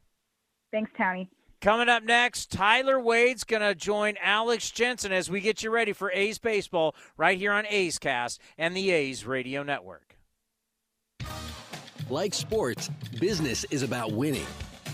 Thanks, 0.71 0.91
Tony. 0.97 1.29
Coming 1.67 1.89
up 1.89 2.05
next, 2.05 2.53
Tyler 2.53 3.01
Wade's 3.01 3.43
going 3.43 3.61
to 3.61 3.75
join 3.75 4.15
Alex 4.23 4.71
Jensen 4.71 5.11
as 5.11 5.29
we 5.29 5.41
get 5.41 5.65
you 5.65 5.71
ready 5.71 5.93
for 5.93 6.13
A's 6.13 6.39
baseball 6.39 6.95
right 7.17 7.37
here 7.37 7.51
on 7.51 7.67
A's 7.67 7.99
Cast 7.99 8.41
and 8.57 8.77
the 8.77 8.93
A's 8.93 9.27
Radio 9.27 9.65
Network. 9.65 10.17
Like 12.09 12.35
sports, 12.35 12.89
business 13.19 13.65
is 13.73 13.83
about 13.83 14.13
winning. 14.13 14.47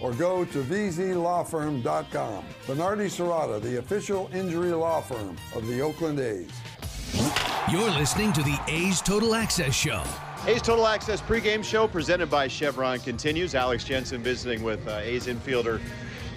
or 0.00 0.12
go 0.12 0.44
to 0.44 0.62
vzlawfirm.com. 0.62 2.44
Venardi 2.66 3.06
Zurada, 3.06 3.60
the 3.60 3.78
official 3.78 4.30
injury 4.32 4.72
law 4.72 5.00
firm 5.00 5.36
of 5.54 5.66
the 5.66 5.80
Oakland 5.80 6.20
A's. 6.20 6.50
You're 7.70 7.90
listening 7.90 8.32
to 8.34 8.42
the 8.42 8.58
A's 8.68 9.00
Total 9.00 9.34
Access 9.34 9.74
Show. 9.74 10.02
A's 10.46 10.60
Total 10.60 10.86
Access 10.86 11.22
pregame 11.22 11.64
show 11.64 11.88
presented 11.88 12.30
by 12.30 12.48
Chevron 12.48 12.98
continues. 13.00 13.54
Alex 13.54 13.84
Jensen 13.84 14.22
visiting 14.22 14.62
with 14.62 14.86
uh, 14.86 15.00
A's 15.02 15.26
infielder 15.26 15.80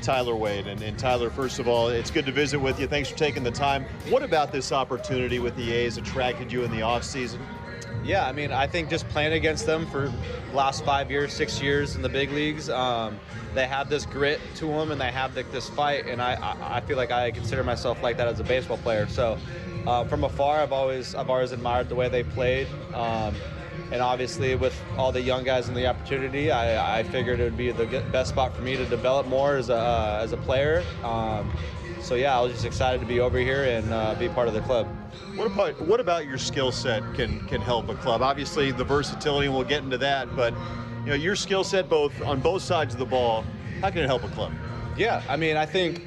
Tyler 0.01 0.35
Wade. 0.35 0.67
And, 0.67 0.81
and, 0.81 0.97
Tyler, 0.97 1.29
first 1.29 1.59
of 1.59 1.67
all, 1.67 1.89
it's 1.89 2.11
good 2.11 2.25
to 2.25 2.31
visit 2.31 2.59
with 2.59 2.79
you. 2.79 2.87
Thanks 2.87 3.09
for 3.09 3.17
taking 3.17 3.43
the 3.43 3.51
time. 3.51 3.85
What 4.09 4.23
about 4.23 4.51
this 4.51 4.71
opportunity 4.71 5.39
with 5.39 5.55
the 5.57 5.71
A's 5.71 5.97
attracted 5.97 6.51
you 6.51 6.63
in 6.63 6.71
the 6.71 6.77
offseason? 6.77 7.39
Yeah, 8.07 8.25
I 8.25 8.31
mean, 8.31 8.53
I 8.53 8.67
think 8.67 8.89
just 8.89 9.05
playing 9.09 9.33
against 9.33 9.65
them 9.65 9.85
for 9.85 10.13
last 10.53 10.85
five 10.85 11.11
years, 11.11 11.33
six 11.33 11.61
years 11.61 11.97
in 11.97 12.01
the 12.01 12.07
big 12.07 12.31
leagues, 12.31 12.69
um, 12.69 13.19
they 13.53 13.67
have 13.67 13.89
this 13.89 14.05
grit 14.05 14.39
to 14.55 14.67
them 14.67 14.91
and 14.91 15.01
they 15.01 15.11
have 15.11 15.35
the, 15.35 15.43
this 15.43 15.67
fight. 15.67 16.05
And 16.07 16.21
I, 16.21 16.55
I, 16.61 16.79
feel 16.79 16.95
like 16.95 17.11
I 17.11 17.31
consider 17.31 17.65
myself 17.65 18.01
like 18.01 18.15
that 18.15 18.29
as 18.29 18.39
a 18.39 18.45
baseball 18.45 18.77
player. 18.77 19.07
So 19.07 19.37
uh, 19.85 20.05
from 20.05 20.23
afar, 20.23 20.61
I've 20.61 20.71
always 20.71 21.15
I've 21.15 21.29
always 21.29 21.51
admired 21.51 21.89
the 21.89 21.95
way 21.95 22.07
they 22.07 22.23
played. 22.23 22.69
Um, 22.93 23.35
and 23.91 24.01
obviously, 24.01 24.55
with 24.55 24.81
all 24.97 25.11
the 25.11 25.21
young 25.21 25.43
guys 25.43 25.67
and 25.67 25.75
the 25.75 25.87
opportunity, 25.87 26.49
I, 26.49 26.99
I 26.99 27.03
figured 27.03 27.41
it 27.41 27.43
would 27.43 27.57
be 27.57 27.71
the 27.71 27.85
best 28.11 28.29
spot 28.29 28.55
for 28.55 28.61
me 28.61 28.77
to 28.77 28.85
develop 28.85 29.27
more 29.27 29.57
as 29.57 29.69
a 29.69 29.75
uh, 29.75 30.19
as 30.23 30.31
a 30.31 30.37
player. 30.37 30.81
Um, 31.03 31.51
so 32.01 32.15
yeah, 32.15 32.37
I 32.37 32.41
was 32.41 32.53
just 32.53 32.65
excited 32.65 33.01
to 33.01 33.07
be 33.07 33.19
over 33.19 33.37
here 33.37 33.63
and 33.63 33.91
uh, 33.93 34.15
be 34.15 34.29
part 34.29 34.47
of 34.47 34.53
the 34.53 34.61
club. 34.61 34.87
What 35.35 35.47
about 35.47 35.81
what 35.81 35.99
about 35.99 36.25
your 36.25 36.37
skill 36.37 36.71
set 36.71 37.03
can 37.13 37.45
can 37.47 37.61
help 37.61 37.89
a 37.89 37.95
club? 37.95 38.21
Obviously, 38.21 38.71
the 38.71 38.83
versatility, 38.83 39.47
and 39.47 39.55
we'll 39.55 39.65
get 39.65 39.83
into 39.83 39.97
that. 39.99 40.35
But 40.35 40.53
you 41.03 41.09
know, 41.09 41.15
your 41.15 41.35
skill 41.35 41.63
set 41.63 41.89
both 41.89 42.21
on 42.21 42.39
both 42.39 42.61
sides 42.61 42.93
of 42.93 42.99
the 42.99 43.05
ball, 43.05 43.45
how 43.81 43.89
can 43.89 43.99
it 44.03 44.07
help 44.07 44.23
a 44.23 44.29
club? 44.29 44.51
Yeah, 44.97 45.23
I 45.29 45.37
mean, 45.37 45.57
I 45.57 45.65
think 45.65 46.01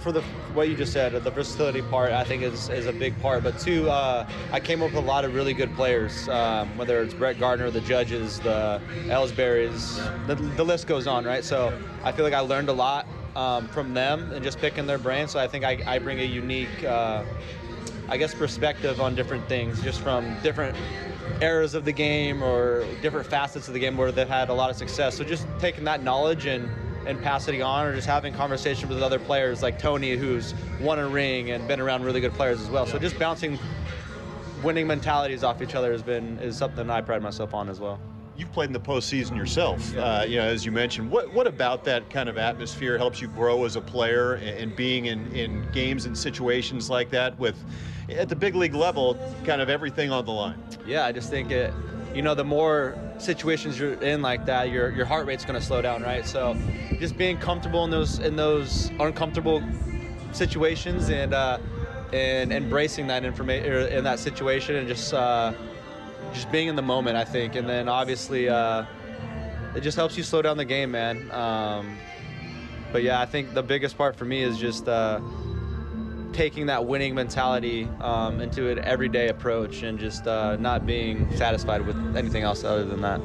for 0.00 0.12
the 0.12 0.22
what 0.54 0.68
you 0.68 0.76
just 0.76 0.92
said, 0.92 1.12
the 1.12 1.30
versatility 1.30 1.82
part, 1.82 2.12
I 2.12 2.24
think 2.24 2.42
is, 2.42 2.68
is 2.70 2.86
a 2.86 2.92
big 2.92 3.18
part. 3.20 3.42
But 3.42 3.58
two, 3.58 3.88
uh, 3.88 4.28
I 4.52 4.60
came 4.60 4.82
up 4.82 4.90
with 4.90 5.02
a 5.02 5.06
lot 5.06 5.24
of 5.24 5.34
really 5.34 5.54
good 5.54 5.74
players, 5.74 6.28
um, 6.28 6.76
whether 6.76 7.02
it's 7.02 7.14
Brett 7.14 7.38
Gardner, 7.38 7.70
the 7.70 7.80
Judges, 7.80 8.40
the 8.40 8.80
Ellsburys, 9.06 10.26
the, 10.26 10.34
the 10.34 10.64
list 10.64 10.86
goes 10.86 11.06
on, 11.06 11.24
right? 11.24 11.44
So 11.44 11.76
I 12.02 12.12
feel 12.12 12.24
like 12.24 12.34
I 12.34 12.40
learned 12.40 12.68
a 12.68 12.72
lot 12.72 13.06
um, 13.36 13.68
from 13.68 13.94
them 13.94 14.32
and 14.32 14.42
just 14.42 14.58
picking 14.58 14.86
their 14.86 14.98
brain. 14.98 15.28
So 15.28 15.38
I 15.38 15.46
think 15.46 15.64
I, 15.64 15.82
I 15.86 15.98
bring 15.98 16.20
a 16.20 16.24
unique, 16.24 16.84
uh, 16.84 17.24
I 18.08 18.16
guess, 18.16 18.34
perspective 18.34 19.00
on 19.00 19.14
different 19.14 19.48
things, 19.48 19.82
just 19.82 20.00
from 20.00 20.36
different 20.42 20.76
eras 21.40 21.74
of 21.74 21.84
the 21.84 21.92
game 21.92 22.42
or 22.42 22.84
different 23.02 23.26
facets 23.26 23.68
of 23.68 23.74
the 23.74 23.80
game 23.80 23.96
where 23.96 24.12
they've 24.12 24.28
had 24.28 24.48
a 24.48 24.54
lot 24.54 24.70
of 24.70 24.76
success. 24.76 25.16
So 25.16 25.24
just 25.24 25.46
taking 25.58 25.84
that 25.84 26.02
knowledge 26.02 26.46
and 26.46 26.68
and 27.06 27.20
passing 27.22 27.54
it 27.54 27.62
on, 27.62 27.86
or 27.86 27.94
just 27.94 28.06
having 28.06 28.34
conversation 28.34 28.86
with 28.86 29.02
other 29.02 29.18
players 29.18 29.62
like 29.62 29.78
Tony, 29.78 30.16
who's 30.16 30.54
won 30.82 30.98
a 30.98 31.08
ring 31.08 31.50
and 31.50 31.66
been 31.66 31.80
around 31.80 32.04
really 32.04 32.20
good 32.20 32.34
players 32.34 32.60
as 32.60 32.68
well. 32.68 32.84
So 32.84 32.98
just 32.98 33.18
bouncing 33.18 33.58
winning 34.62 34.86
mentalities 34.86 35.42
off 35.42 35.62
each 35.62 35.74
other 35.74 35.92
has 35.92 36.02
been 36.02 36.38
is 36.40 36.58
something 36.58 36.90
I 36.90 37.00
pride 37.00 37.22
myself 37.22 37.54
on 37.54 37.70
as 37.70 37.80
well 37.80 37.98
you've 38.40 38.52
played 38.52 38.68
in 38.68 38.72
the 38.72 38.80
postseason 38.80 39.36
yourself. 39.36 39.96
Uh, 39.96 40.24
you 40.26 40.38
know, 40.38 40.44
as 40.44 40.64
you 40.64 40.72
mentioned, 40.72 41.10
what 41.10 41.32
what 41.32 41.46
about 41.46 41.84
that 41.84 42.08
kind 42.10 42.28
of 42.28 42.38
atmosphere 42.38 42.96
helps 42.96 43.20
you 43.20 43.28
grow 43.28 43.64
as 43.64 43.76
a 43.76 43.80
player 43.80 44.34
and 44.34 44.74
being 44.74 45.06
in, 45.06 45.30
in 45.32 45.70
games 45.72 46.06
and 46.06 46.16
situations 46.16 46.88
like 46.90 47.10
that 47.10 47.38
with 47.38 47.62
at 48.08 48.28
the 48.28 48.34
big 48.34 48.56
league 48.56 48.74
level, 48.74 49.16
kind 49.44 49.60
of 49.60 49.68
everything 49.68 50.10
on 50.10 50.24
the 50.24 50.32
line. 50.32 50.60
Yeah, 50.86 51.04
I 51.04 51.12
just 51.12 51.30
think 51.30 51.50
it. 51.50 51.72
You 52.14 52.22
know, 52.22 52.34
the 52.34 52.44
more 52.44 52.98
situations 53.18 53.78
you're 53.78 53.92
in 54.02 54.20
like 54.20 54.44
that, 54.46 54.70
your 54.70 54.90
your 54.90 55.06
heart 55.06 55.26
rate's 55.26 55.44
going 55.44 55.60
to 55.60 55.64
slow 55.64 55.80
down, 55.80 56.02
right? 56.02 56.26
So, 56.26 56.56
just 56.98 57.16
being 57.16 57.36
comfortable 57.36 57.84
in 57.84 57.90
those 57.90 58.18
in 58.18 58.34
those 58.34 58.90
uncomfortable 58.98 59.62
situations 60.32 61.08
and 61.10 61.32
uh, 61.32 61.58
and 62.12 62.52
embracing 62.52 63.06
that 63.08 63.24
information 63.24 63.92
in 63.92 64.02
that 64.02 64.18
situation 64.18 64.74
and 64.74 64.88
just 64.88 65.14
uh, 65.14 65.52
just 66.32 66.50
being 66.50 66.68
in 66.68 66.76
the 66.76 66.82
moment, 66.82 67.16
I 67.16 67.24
think. 67.24 67.54
And 67.54 67.68
then 67.68 67.88
obviously, 67.88 68.48
uh, 68.48 68.84
it 69.74 69.80
just 69.80 69.96
helps 69.96 70.16
you 70.16 70.22
slow 70.22 70.42
down 70.42 70.56
the 70.56 70.64
game, 70.64 70.90
man. 70.90 71.30
Um, 71.30 71.98
but 72.92 73.02
yeah, 73.02 73.20
I 73.20 73.26
think 73.26 73.54
the 73.54 73.62
biggest 73.62 73.96
part 73.96 74.16
for 74.16 74.24
me 74.24 74.42
is 74.42 74.58
just 74.58 74.88
uh, 74.88 75.20
taking 76.40 76.64
that 76.64 76.86
winning 76.86 77.14
mentality 77.14 77.86
um, 78.00 78.40
into 78.40 78.70
an 78.70 78.78
everyday 78.78 79.28
approach 79.28 79.82
and 79.82 79.98
just 79.98 80.26
uh, 80.26 80.56
not 80.56 80.86
being 80.86 81.30
satisfied 81.36 81.82
with 81.82 82.16
anything 82.16 82.42
else 82.42 82.64
other 82.64 82.82
than 82.82 83.02
that. 83.02 83.20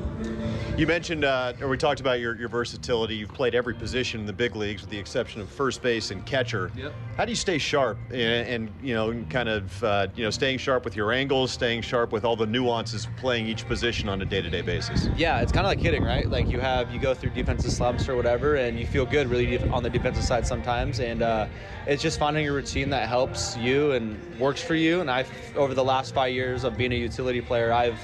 You 0.78 0.86
mentioned, 0.86 1.24
uh, 1.24 1.54
or 1.62 1.70
we 1.70 1.78
talked 1.78 2.02
about 2.02 2.20
your, 2.20 2.36
your 2.36 2.50
versatility. 2.50 3.16
You've 3.16 3.34
played 3.34 3.56
every 3.56 3.74
position 3.74 4.20
in 4.20 4.26
the 4.26 4.34
big 4.34 4.58
leagues, 4.58 4.82
with 4.82 4.90
the 4.90 4.98
exception 4.98 5.40
of 5.40 5.50
first 5.50 5.82
base 5.82 6.12
and 6.12 6.26
catcher. 6.26 6.70
Yep. 6.76 6.94
How 7.16 7.24
do 7.24 7.32
you 7.32 7.38
stay 7.38 7.58
sharp 7.58 7.98
and, 8.10 8.20
and 8.20 8.74
you 8.82 8.94
know, 8.94 9.24
kind 9.30 9.48
of, 9.48 9.82
uh, 9.82 10.08
you 10.18 10.26
know, 10.26 10.30
staying 10.30 10.58
sharp 10.58 10.84
with 10.84 10.98
your 10.98 11.14
angles, 11.14 11.52
staying 11.52 11.84
sharp 11.84 12.12
with 12.12 12.26
all 12.26 12.36
the 12.36 12.46
nuances 12.46 13.06
of 13.06 13.16
playing 13.16 13.48
each 13.48 13.66
position 13.66 14.10
on 14.10 14.22
a 14.22 14.26
day-to-day 14.26 14.64
basis? 14.64 15.08
Yeah, 15.16 15.40
it's 15.40 15.54
kind 15.54 15.66
of 15.66 15.70
like 15.70 15.80
hitting, 15.80 16.04
right? 16.04 16.30
Like 16.30 16.50
you 16.50 16.60
have 16.60 16.94
you 16.94 17.00
go 17.00 17.14
through 17.14 17.30
defensive 17.30 17.72
slumps 17.72 18.10
or 18.10 18.18
whatever, 18.18 18.56
and 18.56 18.78
you 18.78 18.86
feel 18.86 19.06
good 19.06 19.30
really 19.30 19.58
on 19.70 19.82
the 19.82 19.90
defensive 19.90 20.26
side 20.26 20.46
sometimes, 20.46 21.00
and 21.00 21.22
uh, 21.22 21.48
it's 21.88 22.04
just 22.04 22.20
finding 22.20 22.50
a 22.50 22.52
routine 22.52 22.90
that 22.90 23.05
helps 23.06 23.56
you 23.58 23.92
and 23.92 24.40
works 24.40 24.62
for 24.62 24.76
you. 24.76 25.02
And 25.02 25.10
I've 25.10 25.30
over 25.56 25.74
the 25.74 25.84
last 25.84 26.14
five 26.14 26.34
years 26.34 26.64
of 26.64 26.78
being 26.78 26.92
a 26.92 26.96
utility 26.96 27.42
player, 27.42 27.72
I've 27.72 28.00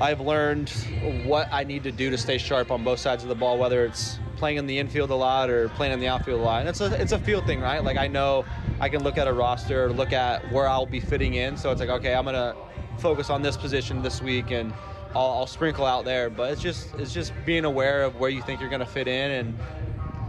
I've 0.00 0.20
learned 0.20 0.70
what 1.24 1.48
I 1.52 1.64
need 1.64 1.82
to 1.84 1.92
do 1.92 2.10
to 2.10 2.18
stay 2.18 2.38
sharp 2.38 2.70
on 2.70 2.84
both 2.84 3.00
sides 3.00 3.22
of 3.22 3.28
the 3.28 3.34
ball, 3.34 3.58
whether 3.58 3.84
it's 3.84 4.18
playing 4.36 4.56
in 4.56 4.66
the 4.66 4.78
infield 4.78 5.10
a 5.10 5.14
lot 5.14 5.50
or 5.50 5.68
playing 5.70 5.92
in 5.92 6.00
the 6.00 6.08
outfield 6.08 6.40
a 6.40 6.42
lot. 6.42 6.60
And 6.60 6.68
it's 6.68 6.80
a 6.80 7.00
it's 7.00 7.12
a 7.12 7.18
field 7.18 7.46
thing, 7.46 7.60
right? 7.60 7.82
Like 7.82 7.96
I 7.96 8.06
know 8.06 8.44
I 8.80 8.88
can 8.88 9.02
look 9.02 9.18
at 9.18 9.28
a 9.28 9.32
roster, 9.32 9.92
look 9.92 10.12
at 10.12 10.50
where 10.52 10.68
I'll 10.68 10.86
be 10.86 11.00
fitting 11.00 11.34
in. 11.34 11.56
So 11.56 11.70
it's 11.70 11.80
like, 11.80 11.90
okay, 11.90 12.14
I'm 12.14 12.24
gonna 12.24 12.56
focus 12.98 13.30
on 13.30 13.42
this 13.42 13.56
position 13.56 14.02
this 14.02 14.22
week, 14.22 14.50
and 14.50 14.72
I'll, 15.14 15.32
I'll 15.32 15.46
sprinkle 15.46 15.84
out 15.84 16.04
there. 16.04 16.30
But 16.30 16.52
it's 16.52 16.62
just 16.62 16.94
it's 16.94 17.12
just 17.12 17.32
being 17.44 17.64
aware 17.64 18.02
of 18.02 18.16
where 18.16 18.30
you 18.30 18.42
think 18.42 18.60
you're 18.60 18.70
gonna 18.70 18.86
fit 18.86 19.08
in 19.08 19.30
and 19.30 19.58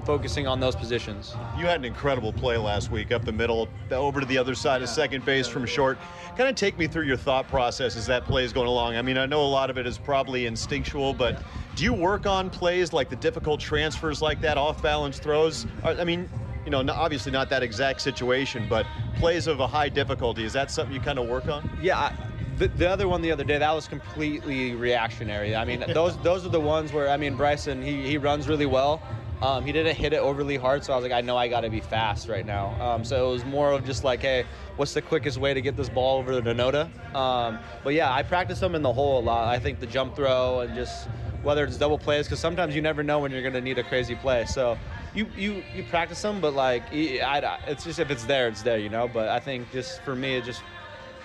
focusing 0.05 0.47
on 0.47 0.59
those 0.59 0.75
positions. 0.75 1.35
You 1.57 1.65
had 1.65 1.79
an 1.79 1.85
incredible 1.85 2.33
play 2.33 2.57
last 2.57 2.91
week 2.91 3.11
up 3.11 3.23
the 3.23 3.31
middle, 3.31 3.67
over 3.91 4.19
to 4.19 4.25
the 4.25 4.37
other 4.37 4.55
side 4.55 4.81
of 4.81 4.89
second 4.89 5.25
base 5.25 5.47
from 5.47 5.65
short. 5.65 5.97
Kind 6.35 6.49
of 6.49 6.55
take 6.55 6.77
me 6.77 6.87
through 6.87 7.05
your 7.05 7.17
thought 7.17 7.47
process 7.47 7.95
as 7.95 8.05
that 8.07 8.25
play 8.25 8.43
is 8.43 8.53
going 8.53 8.67
along. 8.67 8.95
I 8.95 9.01
mean, 9.01 9.17
I 9.17 9.25
know 9.25 9.41
a 9.41 9.47
lot 9.47 9.69
of 9.69 9.77
it 9.77 9.85
is 9.85 9.97
probably 9.97 10.45
instinctual, 10.45 11.13
but 11.13 11.41
do 11.75 11.83
you 11.83 11.93
work 11.93 12.25
on 12.25 12.49
plays 12.49 12.93
like 12.93 13.09
the 13.09 13.15
difficult 13.15 13.59
transfers 13.59 14.21
like 14.21 14.41
that, 14.41 14.57
off 14.57 14.81
balance 14.81 15.19
throws? 15.19 15.67
I 15.83 16.03
mean, 16.03 16.29
you 16.65 16.71
know, 16.71 16.85
obviously 16.93 17.31
not 17.31 17.49
that 17.49 17.63
exact 17.63 18.01
situation, 18.01 18.67
but 18.69 18.85
plays 19.15 19.47
of 19.47 19.59
a 19.59 19.67
high 19.67 19.89
difficulty. 19.89 20.43
Is 20.43 20.53
that 20.53 20.71
something 20.71 20.93
you 20.93 21.01
kind 21.01 21.19
of 21.19 21.27
work 21.27 21.47
on? 21.47 21.69
Yeah. 21.81 21.97
I, 21.97 22.13
the, 22.57 22.67
the 22.67 22.89
other 22.89 23.07
one 23.07 23.21
the 23.21 23.31
other 23.31 23.43
day 23.43 23.57
that 23.57 23.71
was 23.73 23.87
completely 23.87 24.75
reactionary. 24.75 25.55
I 25.55 25.65
mean, 25.65 25.83
those 25.93 26.17
those 26.17 26.45
are 26.45 26.49
the 26.49 26.59
ones 26.59 26.93
where 26.93 27.09
I 27.09 27.17
mean 27.17 27.35
Bryson 27.35 27.81
he, 27.81 28.03
he 28.03 28.17
runs 28.17 28.47
really 28.47 28.67
well, 28.67 29.01
um, 29.41 29.65
he 29.65 29.71
didn't 29.71 29.95
hit 29.95 30.13
it 30.13 30.19
overly 30.19 30.55
hard, 30.55 30.83
so 30.83 30.93
I 30.93 30.95
was 30.95 31.03
like, 31.03 31.11
I 31.11 31.21
know 31.21 31.35
I 31.35 31.47
got 31.47 31.61
to 31.61 31.69
be 31.69 31.79
fast 31.79 32.27
right 32.27 32.45
now. 32.45 32.75
Um, 32.79 33.03
so 33.03 33.29
it 33.29 33.33
was 33.33 33.45
more 33.45 33.71
of 33.71 33.85
just 33.85 34.03
like, 34.03 34.21
hey, 34.21 34.45
what's 34.75 34.93
the 34.93 35.01
quickest 35.01 35.37
way 35.37 35.53
to 35.53 35.61
get 35.61 35.75
this 35.75 35.89
ball 35.89 36.19
over 36.19 36.41
to 36.41 36.53
Noda? 36.53 36.89
Um, 37.15 37.59
but 37.83 37.93
yeah, 37.93 38.13
I 38.13 38.23
practice 38.23 38.59
them 38.59 38.75
in 38.75 38.81
the 38.81 38.93
hole 38.93 39.19
a 39.19 39.23
lot. 39.23 39.47
I 39.47 39.59
think 39.59 39.79
the 39.79 39.87
jump 39.87 40.15
throw 40.15 40.59
and 40.59 40.75
just 40.75 41.07
whether 41.41 41.63
it's 41.63 41.77
double 41.77 41.97
plays, 41.97 42.27
because 42.27 42.39
sometimes 42.39 42.75
you 42.75 42.83
never 42.83 43.01
know 43.01 43.19
when 43.19 43.31
you're 43.31 43.41
going 43.41 43.55
to 43.55 43.61
need 43.61 43.79
a 43.79 43.83
crazy 43.83 44.13
play. 44.13 44.45
So 44.45 44.77
you, 45.15 45.27
you, 45.35 45.63
you 45.75 45.83
practice 45.83 46.21
them, 46.21 46.39
but 46.39 46.53
like, 46.53 46.83
I, 46.93 47.57
it's 47.65 47.83
just 47.83 47.97
if 47.97 48.11
it's 48.11 48.25
there, 48.25 48.47
it's 48.47 48.61
there, 48.61 48.77
you 48.77 48.89
know? 48.89 49.07
But 49.07 49.27
I 49.27 49.39
think 49.39 49.71
just 49.71 50.03
for 50.03 50.15
me, 50.15 50.35
it's 50.35 50.45
just 50.45 50.61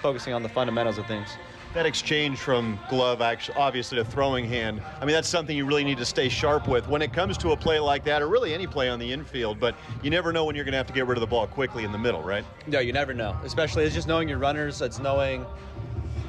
focusing 0.00 0.32
on 0.32 0.42
the 0.42 0.48
fundamentals 0.48 0.96
of 0.96 1.06
things 1.06 1.36
that 1.76 1.86
exchange 1.86 2.38
from 2.38 2.78
glove, 2.88 3.20
actually, 3.20 3.56
obviously, 3.56 3.96
to 3.96 4.04
throwing 4.04 4.46
hand, 4.46 4.82
I 5.00 5.04
mean, 5.04 5.14
that's 5.14 5.28
something 5.28 5.56
you 5.56 5.66
really 5.66 5.84
need 5.84 5.98
to 5.98 6.06
stay 6.06 6.28
sharp 6.28 6.66
with 6.66 6.88
when 6.88 7.02
it 7.02 7.12
comes 7.12 7.36
to 7.38 7.52
a 7.52 7.56
play 7.56 7.78
like 7.78 8.02
that, 8.04 8.22
or 8.22 8.28
really 8.28 8.54
any 8.54 8.66
play 8.66 8.88
on 8.88 8.98
the 8.98 9.12
infield. 9.12 9.60
But 9.60 9.76
you 10.02 10.10
never 10.10 10.32
know 10.32 10.44
when 10.46 10.56
you're 10.56 10.64
going 10.64 10.72
to 10.72 10.78
have 10.78 10.86
to 10.86 10.94
get 10.94 11.06
rid 11.06 11.18
of 11.18 11.20
the 11.20 11.26
ball 11.26 11.46
quickly 11.46 11.84
in 11.84 11.92
the 11.92 11.98
middle, 11.98 12.22
right? 12.22 12.44
No, 12.66 12.78
you 12.80 12.92
never 12.92 13.12
know. 13.12 13.38
Especially, 13.44 13.84
it's 13.84 13.94
just 13.94 14.08
knowing 14.08 14.28
your 14.28 14.38
runners. 14.38 14.80
It's 14.80 14.98
knowing 14.98 15.44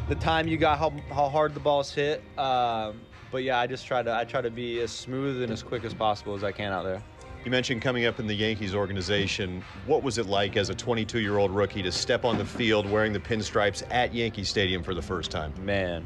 the 0.10 0.16
time 0.16 0.48
you 0.48 0.58
got, 0.58 0.78
how, 0.80 0.94
how 1.10 1.30
hard 1.30 1.54
the 1.54 1.62
ball's 1.62 1.94
hit. 1.94 2.22
Um, 2.38 3.00
but 3.32 3.44
yeah, 3.44 3.58
I 3.60 3.68
just 3.68 3.88
try 3.88 4.04
to 4.04 4.14
I 4.14 4.24
try 4.26 4.42
to 4.42 4.52
be 4.52 4.82
as 4.82 4.92
smooth 4.92 5.42
and 5.44 5.52
as 5.52 5.64
quick 5.64 5.84
as 5.84 5.94
possible 5.94 6.36
as 6.36 6.44
I 6.44 6.52
can 6.52 6.72
out 6.72 6.84
there. 6.84 7.02
You 7.48 7.52
mentioned 7.52 7.82
coming 7.82 8.06
up 8.06 8.20
in 8.20 8.28
the 8.28 8.34
Yankees 8.34 8.76
organization. 8.76 9.64
What 9.86 10.04
was 10.04 10.18
it 10.18 10.26
like 10.26 10.58
as 10.58 10.70
a 10.70 10.76
22 10.76 11.22
year 11.22 11.38
old 11.38 11.50
rookie 11.50 11.82
to 11.82 11.94
step 11.94 12.26
on 12.26 12.38
the 12.38 12.44
field 12.44 12.86
wearing 12.92 13.14
the 13.14 13.22
pinstripes 13.22 13.84
at 13.90 14.14
Yankee 14.14 14.44
Stadium 14.44 14.84
for 14.84 14.94
the 14.94 15.02
first 15.02 15.32
time? 15.32 15.54
Man, 15.64 16.06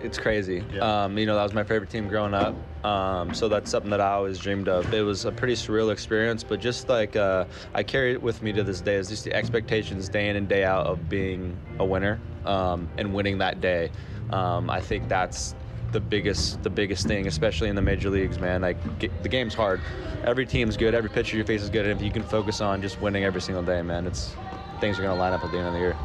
it's 0.00 0.16
crazy. 0.16 0.62
Yeah. 0.72 1.06
Um, 1.06 1.18
you 1.18 1.26
know, 1.26 1.34
that 1.34 1.42
was 1.42 1.54
my 1.54 1.64
favorite 1.64 1.90
team 1.90 2.06
growing 2.06 2.34
up. 2.34 2.54
Um, 2.84 3.34
so 3.34 3.48
that's 3.48 3.68
something 3.68 3.90
that 3.90 4.00
I 4.00 4.12
always 4.12 4.38
dreamed 4.38 4.68
of. 4.68 4.94
It 4.94 5.02
was 5.02 5.24
a 5.24 5.32
pretty 5.32 5.54
surreal 5.54 5.90
experience, 5.90 6.44
but 6.44 6.60
just 6.60 6.88
like 6.88 7.16
uh, 7.16 7.46
I 7.74 7.82
carry 7.82 8.12
it 8.12 8.22
with 8.22 8.40
me 8.40 8.52
to 8.52 8.62
this 8.62 8.80
day 8.80 8.94
is 8.94 9.08
just 9.08 9.24
the 9.24 9.34
expectations 9.34 10.08
day 10.08 10.28
in 10.28 10.36
and 10.36 10.46
day 10.46 10.62
out 10.62 10.86
of 10.86 11.08
being 11.08 11.58
a 11.80 11.84
winner 11.84 12.20
um, 12.44 12.88
and 12.96 13.12
winning 13.12 13.38
that 13.38 13.60
day. 13.60 13.90
Um, 14.30 14.70
I 14.70 14.80
think 14.80 15.08
that's 15.08 15.56
the 15.96 16.00
biggest 16.00 16.62
the 16.62 16.68
biggest 16.68 17.06
thing, 17.06 17.26
especially 17.26 17.70
in 17.70 17.74
the 17.74 17.80
major 17.80 18.10
leagues, 18.10 18.38
man. 18.38 18.60
Like 18.60 18.76
the 19.22 19.28
game's 19.30 19.54
hard. 19.54 19.80
Every 20.24 20.44
team's 20.44 20.76
good. 20.76 20.94
Every 20.94 21.08
pitcher 21.08 21.38
you 21.38 21.44
face 21.44 21.62
is 21.62 21.70
good. 21.70 21.86
And 21.86 21.98
if 21.98 22.04
you 22.04 22.12
can 22.12 22.22
focus 22.22 22.60
on 22.60 22.82
just 22.82 23.00
winning 23.00 23.24
every 23.24 23.40
single 23.40 23.62
day, 23.62 23.80
man, 23.80 24.06
it's 24.06 24.34
things 24.78 24.98
are 24.98 25.02
going 25.02 25.14
to 25.14 25.18
line 25.18 25.32
up 25.32 25.42
at 25.42 25.50
the 25.50 25.56
end 25.56 25.68
of 25.68 25.72
the 25.72 25.78
year. 25.78 25.96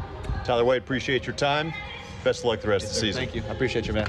Tyler 0.46 0.64
Wade, 0.64 0.80
appreciate 0.80 1.26
your 1.26 1.36
time. 1.36 1.74
Best 2.24 2.40
of 2.40 2.46
luck 2.46 2.62
the 2.62 2.68
rest 2.68 2.84
yes, 2.84 2.90
of 2.90 2.94
the 2.94 3.00
sir. 3.00 3.06
season. 3.06 3.24
Thank 3.24 3.34
you. 3.34 3.42
I 3.46 3.52
appreciate 3.52 3.86
you, 3.86 3.92
man. 3.92 4.08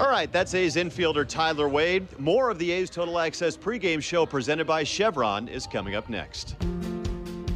All 0.00 0.10
right, 0.10 0.32
that's 0.32 0.52
A's 0.52 0.74
infielder 0.74 1.28
Tyler 1.28 1.68
Wade. 1.68 2.18
More 2.18 2.50
of 2.50 2.58
the 2.58 2.72
A's 2.72 2.90
Total 2.90 3.16
Access 3.20 3.56
pregame 3.56 4.02
show 4.02 4.26
presented 4.26 4.66
by 4.66 4.82
Chevron 4.82 5.46
is 5.46 5.68
coming 5.68 5.94
up 5.94 6.08
next. 6.08 6.56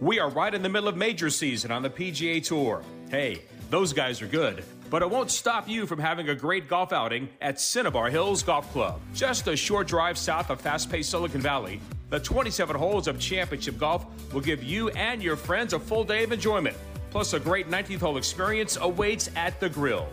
We 0.00 0.20
are 0.20 0.30
right 0.30 0.54
in 0.54 0.62
the 0.62 0.68
middle 0.68 0.88
of 0.88 0.96
major 0.96 1.28
season 1.28 1.72
on 1.72 1.82
the 1.82 1.90
PGA 1.90 2.44
Tour. 2.44 2.82
Hey, 3.10 3.42
those 3.68 3.92
guys 3.92 4.22
are 4.22 4.28
good, 4.28 4.62
but 4.90 5.02
it 5.02 5.10
won't 5.10 5.28
stop 5.28 5.68
you 5.68 5.86
from 5.86 5.98
having 5.98 6.28
a 6.28 6.36
great 6.36 6.68
golf 6.68 6.92
outing 6.92 7.28
at 7.40 7.60
Cinnabar 7.60 8.08
Hills 8.08 8.44
Golf 8.44 8.70
Club. 8.72 9.00
Just 9.12 9.48
a 9.48 9.56
short 9.56 9.88
drive 9.88 10.16
south 10.16 10.50
of 10.50 10.60
fast 10.60 10.88
paced 10.88 11.10
Silicon 11.10 11.40
Valley, 11.40 11.80
the 12.10 12.20
27 12.20 12.76
holes 12.76 13.08
of 13.08 13.18
championship 13.18 13.76
golf 13.76 14.06
will 14.32 14.40
give 14.40 14.62
you 14.62 14.88
and 14.90 15.20
your 15.20 15.34
friends 15.34 15.72
a 15.72 15.80
full 15.80 16.04
day 16.04 16.22
of 16.22 16.30
enjoyment. 16.30 16.76
Plus, 17.10 17.32
a 17.32 17.40
great 17.40 17.68
19th 17.68 18.00
hole 18.00 18.18
experience 18.18 18.78
awaits 18.80 19.30
at 19.34 19.58
the 19.58 19.68
grill. 19.68 20.08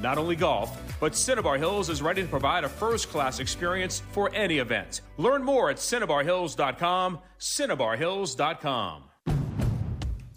Not 0.00 0.18
only 0.18 0.34
golf, 0.34 0.80
but 0.98 1.14
Cinnabar 1.14 1.58
Hills 1.58 1.90
is 1.90 2.02
ready 2.02 2.22
to 2.22 2.28
provide 2.28 2.64
a 2.64 2.68
first 2.68 3.08
class 3.08 3.38
experience 3.38 4.02
for 4.10 4.34
any 4.34 4.58
event. 4.58 5.02
Learn 5.16 5.44
more 5.44 5.70
at 5.70 5.76
cinnabarhills.com, 5.76 7.20
cinnabarhills.com. 7.38 9.07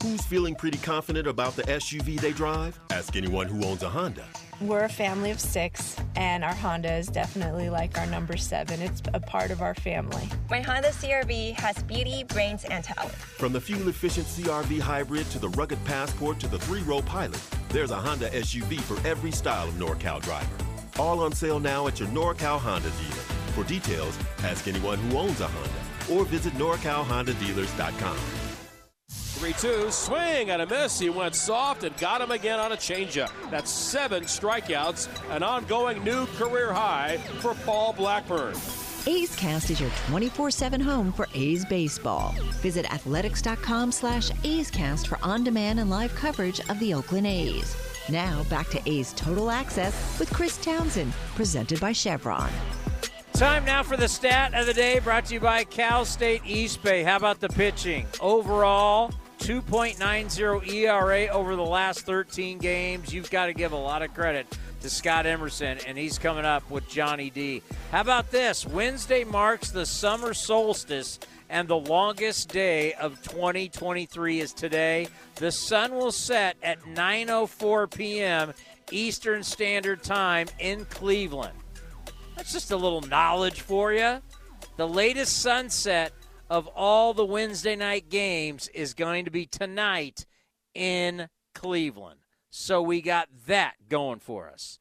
Who's 0.01 0.25
feeling 0.25 0.55
pretty 0.55 0.79
confident 0.79 1.27
about 1.27 1.55
the 1.55 1.61
SUV 1.63 2.19
they 2.19 2.31
drive? 2.31 2.79
Ask 2.89 3.15
anyone 3.15 3.45
who 3.45 3.63
owns 3.63 3.83
a 3.83 3.89
Honda. 3.89 4.25
We're 4.59 4.85
a 4.85 4.89
family 4.89 5.29
of 5.29 5.39
six, 5.39 5.95
and 6.15 6.43
our 6.43 6.55
Honda 6.55 6.91
is 6.91 7.05
definitely 7.05 7.69
like 7.69 7.95
our 7.99 8.07
number 8.07 8.35
seven. 8.35 8.81
It's 8.81 9.03
a 9.13 9.19
part 9.19 9.51
of 9.51 9.61
our 9.61 9.75
family. 9.75 10.27
My 10.49 10.59
Honda 10.59 10.89
CRV 10.89 11.53
has 11.53 11.83
beauty, 11.83 12.23
brains, 12.23 12.65
and 12.65 12.83
talent. 12.83 13.13
From 13.13 13.53
the 13.53 13.61
fuel 13.61 13.89
efficient 13.89 14.25
CRV 14.25 14.79
hybrid 14.79 15.29
to 15.29 15.37
the 15.37 15.49
rugged 15.49 15.83
Passport 15.85 16.39
to 16.39 16.47
the 16.47 16.57
three 16.57 16.81
row 16.81 17.03
pilot, 17.03 17.39
there's 17.69 17.91
a 17.91 17.97
Honda 17.97 18.31
SUV 18.31 18.81
for 18.81 19.07
every 19.07 19.31
style 19.31 19.67
of 19.67 19.75
NorCal 19.75 20.19
driver. 20.23 20.55
All 20.97 21.19
on 21.19 21.31
sale 21.31 21.59
now 21.59 21.85
at 21.85 21.99
your 21.99 22.09
NorCal 22.09 22.57
Honda 22.57 22.89
dealer. 22.89 23.23
For 23.53 23.63
details, 23.65 24.17
ask 24.39 24.67
anyone 24.67 24.97
who 24.97 25.19
owns 25.19 25.41
a 25.41 25.47
Honda 25.47 26.11
or 26.11 26.25
visit 26.25 26.53
NorCalHondaDealers.com. 26.53 28.40
3 29.41 29.53
2, 29.53 29.89
swing 29.89 30.51
and 30.51 30.61
a 30.61 30.67
miss. 30.67 30.99
He 30.99 31.09
went 31.09 31.33
soft 31.33 31.83
and 31.83 31.97
got 31.97 32.21
him 32.21 32.29
again 32.29 32.59
on 32.59 32.73
a 32.73 32.75
changeup. 32.75 33.31
That's 33.49 33.71
seven 33.71 34.25
strikeouts, 34.25 35.07
an 35.35 35.41
ongoing 35.41 36.03
new 36.03 36.27
career 36.37 36.71
high 36.71 37.17
for 37.39 37.55
Paul 37.65 37.93
Blackburn. 37.93 38.53
A's 39.07 39.35
Cast 39.35 39.71
is 39.71 39.81
your 39.81 39.89
24-7 40.11 40.79
home 40.79 41.11
for 41.11 41.27
A's 41.33 41.65
baseball. 41.65 42.35
Visit 42.61 42.85
athletics.com 42.93 43.91
slash 43.91 44.29
A's 44.43 44.69
Cast 44.69 45.07
for 45.07 45.17
on-demand 45.23 45.79
and 45.79 45.89
live 45.89 46.13
coverage 46.13 46.59
of 46.69 46.77
the 46.77 46.93
Oakland 46.93 47.25
A's. 47.25 47.75
Now 48.09 48.43
back 48.43 48.69
to 48.69 48.81
A's 48.87 49.11
Total 49.13 49.49
Access 49.49 50.19
with 50.19 50.31
Chris 50.31 50.57
Townsend, 50.57 51.13
presented 51.33 51.79
by 51.79 51.93
Chevron. 51.93 52.51
Time 53.33 53.65
now 53.65 53.81
for 53.81 53.97
the 53.97 54.07
stat 54.07 54.53
of 54.53 54.67
the 54.67 54.73
day 54.73 54.99
brought 54.99 55.25
to 55.25 55.33
you 55.33 55.39
by 55.39 55.63
Cal 55.63 56.05
State 56.05 56.43
East 56.45 56.83
Bay. 56.83 57.01
How 57.01 57.15
about 57.15 57.39
the 57.39 57.49
pitching? 57.49 58.05
Overall, 58.19 59.11
2.90 59.41 60.71
ERA 60.71 61.27
over 61.33 61.55
the 61.55 61.65
last 61.65 62.05
13 62.05 62.59
games. 62.59 63.11
You've 63.11 63.31
got 63.31 63.47
to 63.47 63.53
give 63.53 63.71
a 63.71 63.75
lot 63.77 64.03
of 64.03 64.13
credit 64.13 64.45
to 64.81 64.89
Scott 64.89 65.25
Emerson, 65.25 65.79
and 65.87 65.97
he's 65.97 66.19
coming 66.19 66.45
up 66.45 66.69
with 66.69 66.87
Johnny 66.87 67.31
D. 67.31 67.63
How 67.91 68.01
about 68.01 68.29
this? 68.29 68.67
Wednesday 68.67 69.23
marks 69.23 69.71
the 69.71 69.87
summer 69.87 70.35
solstice, 70.35 71.19
and 71.49 71.67
the 71.67 71.77
longest 71.77 72.49
day 72.49 72.93
of 72.93 73.19
2023 73.23 74.41
is 74.41 74.53
today. 74.53 75.07
The 75.37 75.51
sun 75.51 75.95
will 75.95 76.11
set 76.11 76.55
at 76.61 76.79
9:04 76.83 77.91
p.m. 77.95 78.53
Eastern 78.91 79.41
Standard 79.41 80.03
Time 80.03 80.49
in 80.59 80.85
Cleveland. 80.85 81.57
That's 82.35 82.53
just 82.53 82.69
a 82.69 82.77
little 82.77 83.01
knowledge 83.01 83.61
for 83.61 83.91
you. 83.91 84.19
The 84.77 84.87
latest 84.87 85.41
sunset 85.41 86.13
of 86.51 86.67
all 86.75 87.13
the 87.13 87.23
Wednesday 87.23 87.77
night 87.77 88.09
games 88.09 88.67
is 88.73 88.93
going 88.93 89.23
to 89.23 89.31
be 89.31 89.45
tonight 89.45 90.25
in 90.75 91.29
Cleveland. 91.55 92.19
So 92.49 92.81
we 92.81 93.01
got 93.01 93.29
that 93.47 93.75
going 93.87 94.19
for 94.19 94.49
us. 94.49 94.77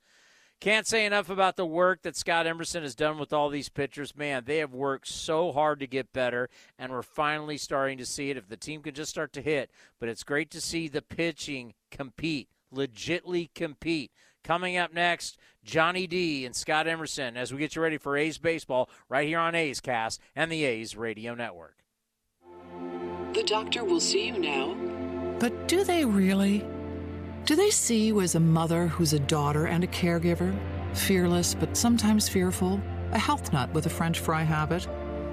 Can't 0.60 0.84
say 0.84 1.06
enough 1.06 1.30
about 1.30 1.54
the 1.54 1.64
work 1.64 2.02
that 2.02 2.16
Scott 2.16 2.48
Emerson 2.48 2.82
has 2.82 2.96
done 2.96 3.18
with 3.18 3.32
all 3.32 3.48
these 3.48 3.68
pitchers. 3.68 4.16
Man, 4.16 4.42
they 4.46 4.58
have 4.58 4.74
worked 4.74 5.06
so 5.06 5.52
hard 5.52 5.78
to 5.78 5.86
get 5.86 6.12
better, 6.12 6.50
and 6.76 6.90
we're 6.90 7.02
finally 7.02 7.56
starting 7.56 7.98
to 7.98 8.04
see 8.04 8.30
it. 8.30 8.36
If 8.36 8.48
the 8.48 8.56
team 8.56 8.82
can 8.82 8.92
just 8.92 9.12
start 9.12 9.32
to 9.34 9.40
hit, 9.40 9.70
but 10.00 10.08
it's 10.08 10.24
great 10.24 10.50
to 10.50 10.60
see 10.60 10.88
the 10.88 11.02
pitching 11.02 11.74
compete, 11.92 12.48
legitly 12.74 13.48
compete. 13.54 14.10
Coming 14.44 14.76
up 14.76 14.92
next, 14.94 15.36
Johnny 15.64 16.06
D 16.06 16.46
and 16.46 16.56
Scott 16.56 16.86
Emerson 16.86 17.36
as 17.36 17.52
we 17.52 17.58
get 17.58 17.76
you 17.76 17.82
ready 17.82 17.98
for 17.98 18.16
A's 18.16 18.38
baseball 18.38 18.88
right 19.08 19.28
here 19.28 19.38
on 19.38 19.54
A's 19.54 19.80
Cast 19.80 20.20
and 20.34 20.50
the 20.50 20.64
A's 20.64 20.96
Radio 20.96 21.34
Network. 21.34 21.76
The 23.34 23.42
doctor 23.44 23.84
will 23.84 24.00
see 24.00 24.26
you 24.26 24.38
now. 24.38 24.74
But 25.38 25.68
do 25.68 25.84
they 25.84 26.04
really? 26.04 26.66
Do 27.44 27.54
they 27.54 27.70
see 27.70 28.06
you 28.06 28.20
as 28.20 28.34
a 28.34 28.40
mother 28.40 28.86
who's 28.88 29.12
a 29.12 29.20
daughter 29.20 29.66
and 29.66 29.84
a 29.84 29.88
caregiver? 29.88 30.56
Fearless, 30.94 31.54
but 31.54 31.76
sometimes 31.76 32.28
fearful? 32.28 32.80
A 33.12 33.18
health 33.18 33.52
nut 33.52 33.72
with 33.72 33.86
a 33.86 33.90
French 33.90 34.18
fry 34.18 34.42
habit? 34.42 34.86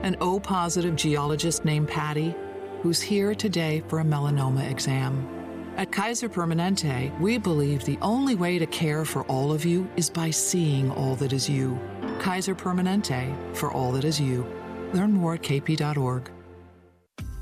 An 0.04 0.16
O 0.22 0.40
positive 0.40 0.96
geologist 0.96 1.66
named 1.66 1.88
Patty 1.88 2.36
who's 2.82 3.02
here 3.02 3.34
today 3.34 3.84
for 3.88 4.00
a 4.00 4.04
melanoma 4.04 4.70
exam? 4.70 5.37
At 5.78 5.92
Kaiser 5.92 6.28
Permanente, 6.28 7.18
we 7.20 7.38
believe 7.38 7.86
the 7.86 8.00
only 8.02 8.34
way 8.34 8.58
to 8.58 8.66
care 8.66 9.06
for 9.06 9.22
all 9.26 9.52
of 9.52 9.64
you 9.64 9.88
is 9.96 10.10
by 10.10 10.32
seeing 10.32 10.90
all 10.90 11.16
that 11.18 11.34
is 11.34 11.48
you. 11.48 11.80
Kaiser 12.18 12.56
Permanente, 12.56 13.56
for 13.56 13.72
all 13.72 13.92
that 13.92 14.04
is 14.04 14.20
you. 14.20 14.44
Learn 14.94 15.14
more 15.14 15.36
at 15.36 15.44
kp.org. 15.44 16.32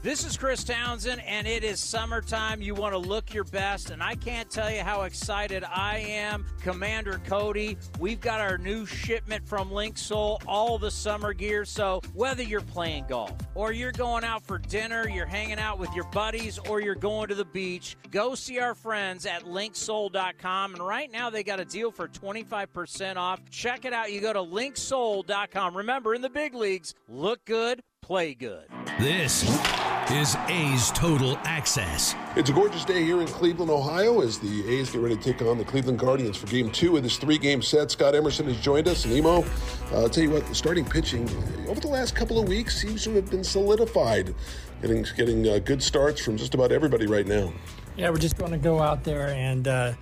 This 0.06 0.24
is 0.24 0.38
Chris 0.38 0.64
Townsend, 0.64 1.20
and 1.26 1.48
it 1.48 1.64
is 1.64 1.80
summertime. 1.80 2.62
You 2.62 2.76
want 2.76 2.94
to 2.94 2.98
look 3.00 3.34
your 3.34 3.44
best, 3.44 3.90
and 3.90 4.04
I 4.04 4.14
can't 4.14 4.48
tell 4.52 4.70
you 4.70 4.82
how 4.82 5.02
excited 5.02 5.64
I 5.64 5.98
am. 5.98 6.46
Commander 6.62 7.20
Cody, 7.26 7.76
we've 8.00 8.22
got 8.22 8.40
our 8.40 8.60
new 8.60 8.86
shipment 8.86 9.48
from 9.48 9.72
Linksoul, 9.72 10.44
all 10.46 10.78
the 10.78 10.92
summer 10.92 11.34
gear. 11.34 11.66
So 11.66 12.02
whether 12.14 12.44
you're 12.44 12.62
playing 12.62 13.06
golf, 13.10 13.34
or 13.56 13.72
you're 13.72 13.92
going 13.92 14.24
out 14.24 14.44
for 14.44 14.60
dinner, 14.60 15.10
you're 15.10 15.26
hanging 15.26 15.58
out 15.58 15.80
with 15.80 15.92
your 15.96 16.08
buddies, 16.12 16.60
or 16.60 16.82
you're 16.82 16.94
going 16.94 17.30
to 17.30 17.36
the 17.36 17.44
beach, 17.44 17.98
go 18.12 18.36
see 18.36 18.60
our 18.60 18.76
friends 18.76 19.26
at 19.26 19.46
linksoul.com. 19.46 20.76
And 20.76 20.86
right 20.86 21.12
now, 21.12 21.32
they 21.32 21.44
got 21.44 21.60
a 21.60 21.66
deal 21.66 21.90
for 21.90 22.08
25% 22.08 23.16
off. 23.16 23.42
Check 23.50 23.86
it 23.86 23.94
out. 23.94 24.12
You 24.12 24.22
go 24.22 24.34
to 24.34 24.44
linksoul.com. 24.44 25.76
Remember, 25.76 26.14
in 26.14 26.22
the 26.22 26.30
big 26.30 26.54
leagues, 26.54 26.94
look 27.10 27.44
good, 27.46 27.82
play 28.06 28.36
good. 28.36 28.68
This 29.00 29.42
is 30.12 30.36
A's 30.48 30.92
Total 30.92 31.40
Access. 31.44 32.14
It's 32.36 32.52
a 32.52 32.54
gorgeous 32.54 32.86
day 32.86 33.04
here 33.04 33.20
in 33.20 33.26
Cleveland, 33.26 33.72
Ohio, 33.72 34.22
as 34.22 34.38
the 34.38 34.64
A's 34.70 34.92
get 34.92 35.02
ready 35.02 35.16
to 35.18 35.34
take 35.34 35.42
on 35.42 35.58
the 35.58 35.66
Cleveland 35.66 35.98
Guardians 35.98 36.38
for 36.38 36.46
Game 36.46 36.70
Two 36.70 36.98
of 36.98 37.02
this 37.02 37.18
three-game 37.18 37.64
set. 37.64 37.90
Scott 37.90 38.14
Emerson 38.14 38.46
has 38.46 38.62
joined 38.62 38.88
us, 38.88 39.06
and 39.06 39.14
Emo, 39.16 39.42
uh, 39.42 39.46
I'll 39.96 40.10
tell 40.10 40.24
you 40.24 40.30
what, 40.30 40.46
the 40.46 40.54
starting 40.54 40.86
pitching 40.86 41.28
over 41.68 41.80
the 41.80 41.88
last 41.88 42.16
couple 42.16 42.38
of 42.38 42.48
weeks 42.48 42.80
seems 42.80 43.04
to 43.06 43.12
have 43.16 43.32
been 43.32 43.44
solidified, 43.44 44.36
getting 44.84 45.04
getting 45.18 45.48
uh, 45.48 45.58
good 45.58 45.82
starts 45.82 46.24
from 46.24 46.38
just 46.38 46.54
about 46.54 46.72
everybody 46.72 47.08
right 47.08 47.26
now. 47.26 47.52
Yeah, 47.98 48.12
we're 48.12 48.18
just 48.18 48.38
going 48.38 48.52
to 48.52 48.60
go 48.60 48.82
out 48.82 49.04
there 49.04 49.30
and. 49.30 49.68
Uh, 49.68 49.94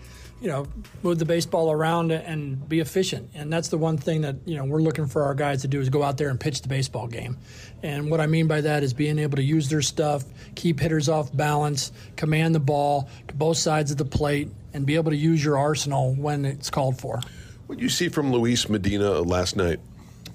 you 0.44 0.50
know, 0.50 0.68
move 1.04 1.20
the 1.20 1.26
baseball 1.26 1.72
around 1.72 2.12
and 2.12 2.68
be 2.68 2.82
efficient. 2.82 3.30
And 3.34 3.52
that's 3.52 3.70
the 3.70 3.78
one 3.78 3.98
thing 3.98 4.22
that, 4.22 4.36
you 4.44 4.58
know, 4.58 4.66
we're 4.66 4.82
looking 4.82 5.08
for 5.08 5.24
our 5.24 5.34
guys 5.34 5.62
to 5.62 5.70
do 5.70 5.80
is 5.80 5.88
go 5.88 6.04
out 6.04 6.18
there 6.18 6.28
and 6.28 6.38
pitch 6.38 6.62
the 6.62 6.68
baseball 6.68 7.08
game. 7.08 7.38
And 7.82 8.12
what 8.12 8.20
I 8.20 8.28
mean 8.28 8.48
by 8.48 8.60
that 8.60 8.84
is 8.84 8.94
being 8.94 9.20
able 9.20 9.38
to 9.38 9.44
use 9.44 9.70
their 9.70 9.82
stuff, 9.82 10.26
keep 10.56 10.82
hitters 10.82 11.08
off 11.08 11.34
balance, 11.34 11.94
command 12.18 12.54
the 12.54 12.60
ball 12.60 13.08
to 13.30 13.34
both 13.34 13.56
sides 13.56 13.90
of 13.92 13.98
the 13.98 14.04
plate, 14.04 14.50
and 14.74 14.86
be 14.86 14.96
able 14.96 15.12
to 15.12 15.18
use 15.18 15.42
your 15.42 15.58
arsenal 15.58 16.14
when 16.14 16.44
it's 16.44 16.70
called 16.70 17.00
for. 17.00 17.22
What 17.68 17.78
did 17.78 17.84
you 17.84 17.90
see 17.90 18.10
from 18.10 18.34
Luis 18.34 18.68
Medina 18.68 19.22
last 19.22 19.56
night? 19.56 19.80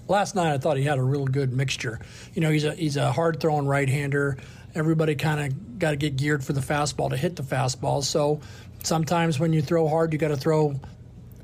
Last 0.08 0.34
night, 0.34 0.54
I 0.54 0.56
thought 0.56 0.78
he 0.78 0.84
had 0.84 0.96
a 0.96 1.02
real 1.02 1.26
good 1.26 1.52
mixture. 1.52 2.00
You 2.32 2.40
know, 2.40 2.50
he's 2.50 2.64
a 2.64 2.74
he's 2.74 2.96
a 2.96 3.12
hard 3.12 3.40
throwing 3.40 3.66
right 3.66 3.86
hander. 3.86 4.38
Everybody 4.74 5.16
kind 5.16 5.40
of 5.40 5.78
got 5.78 5.90
to 5.90 5.96
get 5.96 6.16
geared 6.16 6.42
for 6.42 6.54
the 6.54 6.60
fastball 6.60 7.10
to 7.10 7.16
hit 7.16 7.36
the 7.36 7.42
fastball. 7.42 8.02
So 8.02 8.40
sometimes 8.82 9.38
when 9.38 9.52
you 9.52 9.62
throw 9.62 9.88
hard, 9.88 10.12
you 10.12 10.18
got 10.18 10.28
to 10.28 10.36
throw 10.36 10.80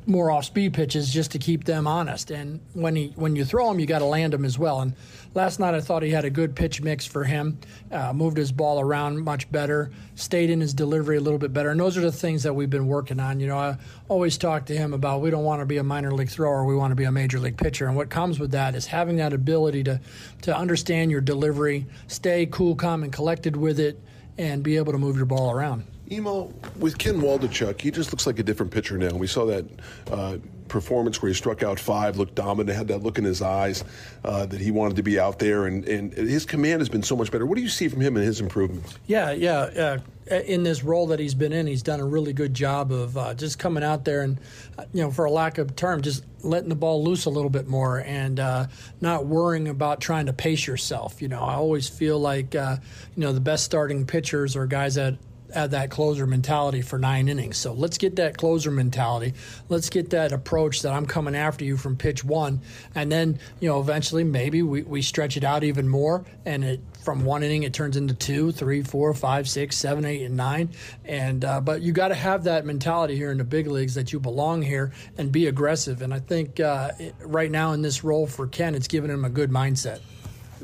more 0.07 0.31
off 0.31 0.45
speed 0.45 0.75
pitches 0.75 1.13
just 1.13 1.33
to 1.33 1.39
keep 1.39 1.65
them 1.65 1.87
honest. 1.87 2.31
And 2.31 2.61
when 2.75 2.95
he 2.97 3.13
when 3.17 3.37
you 3.37 3.45
throw 3.45 3.69
them, 3.69 3.81
you 3.81 3.87
got 3.87 4.01
to 4.01 4.05
land 4.05 4.33
them 4.33 4.45
as 4.45 4.59
well. 4.59 4.81
And 4.81 4.95
last 5.35 5.59
night 5.59 5.75
I 5.75 5.81
thought 5.81 6.03
he 6.03 6.11
had 6.11 6.25
a 6.25 6.31
good 6.31 6.55
pitch 6.55 6.83
mix 6.83 7.07
for 7.07 7.25
him. 7.25 7.59
Uh, 7.91 8.13
moved 8.13 8.37
his 8.37 8.53
ball 8.53 8.81
around 8.81 9.23
much 9.23 9.51
better. 9.51 9.91
Stayed 10.15 10.51
in 10.51 10.61
his 10.61 10.75
delivery 10.75 11.17
a 11.17 11.21
little 11.21 11.39
bit 11.39 11.53
better. 11.53 11.71
And 11.71 11.81
those 11.81 11.97
are 11.97 12.03
the 12.03 12.13
things 12.13 12.43
that 12.43 12.53
we've 12.53 12.71
been 12.71 12.87
working 12.87 13.19
on. 13.19 13.41
You 13.41 13.47
know, 13.47 13.59
I 13.59 13.79
always 14.09 14.37
talk 14.37 14.67
to 14.67 14.77
him 14.77 14.93
about 14.93 15.21
we 15.21 15.31
don't 15.31 15.45
want 15.45 15.61
to 15.61 15.67
be 15.67 15.79
a 15.79 15.85
minor 15.85 16.13
league 16.13 16.31
thrower. 16.31 16.65
We 16.65 16.77
want 16.77 16.91
to 16.91 16.97
be 16.97 17.05
a 17.05 17.13
major 17.13 17.39
league 17.39 17.57
pitcher. 17.57 17.87
And 17.87 17.97
what 17.97 18.11
comes 18.11 18.39
with 18.39 18.51
that 18.53 18.75
is 18.75 18.87
having 18.87 19.17
that 19.17 19.33
ability 19.33 19.85
to 19.85 20.01
to 20.43 20.57
understand 20.57 21.11
your 21.11 21.21
delivery, 21.21 21.87
stay 22.09 22.47
cool, 22.47 22.75
calm, 22.75 23.03
and 23.03 23.13
collected 23.13 23.57
with 23.57 23.81
it, 23.81 23.99
and 24.37 24.63
be 24.63 24.77
able 24.77 24.93
to 24.93 24.99
move 24.99 25.17
your 25.17 25.27
ball 25.27 25.51
around. 25.51 25.85
Emo, 26.11 26.53
with 26.79 26.99
Ken 26.99 27.21
Waldichuk, 27.21 27.81
he 27.81 27.91
just 27.91 28.13
looks 28.13 28.27
like 28.27 28.39
a 28.39 28.43
different 28.43 28.73
pitcher 28.73 28.99
now. 28.99 29.15
We 29.17 29.27
saw 29.27 29.47
that 29.47 29.65
uh, 30.11 30.37
performance 30.69 31.23
where 31.23 31.29
he 31.29 31.35
struck 31.35 31.63
out 31.63 31.81
five, 31.81 32.19
looked 32.19 32.35
dominant, 32.35 32.77
had 32.77 32.89
that 32.89 33.03
look 33.03 33.17
in 33.17 33.25
his 33.25 33.41
eyes 33.41 33.85
uh, 34.25 34.45
that 34.47 34.61
he 34.61 34.71
wanted 34.71 34.97
to 34.97 35.03
be 35.03 35.19
out 35.19 35.39
there, 35.39 35.67
and, 35.67 35.89
and 35.89 36.13
his 36.13 36.45
command 36.45 36.81
has 36.81 36.91
been 36.91 37.03
so 37.03 37.17
much 37.17 37.31
better. 37.31 37.47
What 37.47 37.57
do 37.57 37.63
you 37.63 37.69
see 37.69 37.89
from 37.89 38.01
him 38.01 38.17
and 38.17 38.25
his 38.25 38.41
improvements? 38.41 38.99
Yeah, 39.07 39.33
yeah. 39.33 39.99
Uh, 40.31 40.35
in 40.47 40.63
this 40.63 40.83
role 40.83 41.07
that 41.09 41.19
he's 41.19 41.35
been 41.35 41.53
in, 41.53 41.67
he's 41.67 41.83
done 41.83 42.01
a 42.01 42.07
really 42.07 42.33
good 42.33 42.55
job 42.55 42.93
of 42.93 43.17
uh, 43.17 43.35
just 43.35 43.59
coming 43.59 43.83
out 43.83 44.05
there 44.05 44.23
and, 44.23 44.39
uh, 44.79 44.85
you 44.93 45.03
know, 45.03 45.11
for 45.11 45.27
a 45.27 45.31
lack 45.31 45.59
of 45.59 45.77
term, 45.77 46.01
just 46.03 46.25
letting 46.43 46.71
the 46.71 46.75
ball 46.75 47.05
loose 47.05 47.27
a 47.27 47.31
little 47.31 47.51
bit 47.51 47.67
more 47.67 47.99
and 48.01 48.41
uh, 48.41 48.67
not 49.01 49.27
worrying 49.27 49.69
about 49.69 50.01
trying 50.01 50.27
to 50.27 50.33
pace 50.33 50.67
yourself. 50.67 51.21
You 51.21 51.29
know, 51.29 51.41
I 51.41 51.55
always 51.55 51.89
feel 51.89 52.19
like, 52.19 52.55
uh, 52.55 52.77
you 53.17 53.23
know, 53.23 53.33
the 53.33 53.41
best 53.41 53.65
starting 53.65 54.07
pitchers 54.07 54.57
are 54.57 54.67
guys 54.67 54.95
that 54.95 55.19
that 55.55 55.91
closer 55.91 56.27
mentality 56.27 56.83
for 56.83 56.99
nine 56.99 57.29
innings. 57.29 57.57
So 57.57 57.73
let's 57.73 57.99
get 57.99 58.17
that 58.17 58.37
closer 58.37 58.71
mentality. 58.71 59.35
Let's 59.69 59.89
get 59.89 60.11
that 60.11 60.33
approach 60.33 60.83
that 60.83 60.93
I'm 60.93 61.07
coming 61.07 61.35
after 61.35 61.65
you 61.65 61.77
from 61.77 61.97
pitch 61.97 62.25
one. 62.25 62.61
And 62.95 63.11
then, 63.11 63.39
you 63.61 63.69
know, 63.69 63.81
eventually 63.81 64.25
maybe 64.25 64.63
we, 64.63 64.83
we 64.83 65.03
stretch 65.03 65.37
it 65.37 65.45
out 65.45 65.65
even 65.65 65.89
more 65.89 66.25
and 66.45 66.65
it 66.65 66.81
from 67.05 67.25
one 67.25 67.43
inning 67.43 67.65
it 67.65 67.75
turns 67.75 67.97
into 67.97 68.15
two, 68.15 68.51
three, 68.51 68.83
four, 68.83 69.13
five, 69.13 69.49
six, 69.49 69.77
seven, 69.77 70.05
eight, 70.05 70.23
and 70.23 70.37
nine. 70.37 70.71
And 71.05 71.45
uh, 71.45 71.61
but 71.61 71.83
you 71.83 71.93
got 71.93 72.09
to 72.09 72.15
have 72.15 72.45
that 72.45 72.65
mentality 72.65 73.15
here 73.15 73.31
in 73.31 73.39
the 73.39 73.45
big 73.45 73.67
leagues 73.67 73.95
that 73.95 74.13
you 74.13 74.19
belong 74.19 74.63
here 74.63 74.93
and 75.19 75.31
be 75.31 75.47
aggressive. 75.47 76.03
And 76.03 76.13
I 76.15 76.19
think 76.19 76.61
uh, 76.61 76.93
right 77.21 77.51
now 77.51 77.73
in 77.73 77.83
this 77.83 78.03
role 78.03 78.27
for 78.27 78.47
Ken, 78.47 78.75
it's 78.75 78.89
given 78.89 79.11
him 79.11 79.25
a 79.25 79.31
good 79.31 79.51
mindset. 79.51 80.01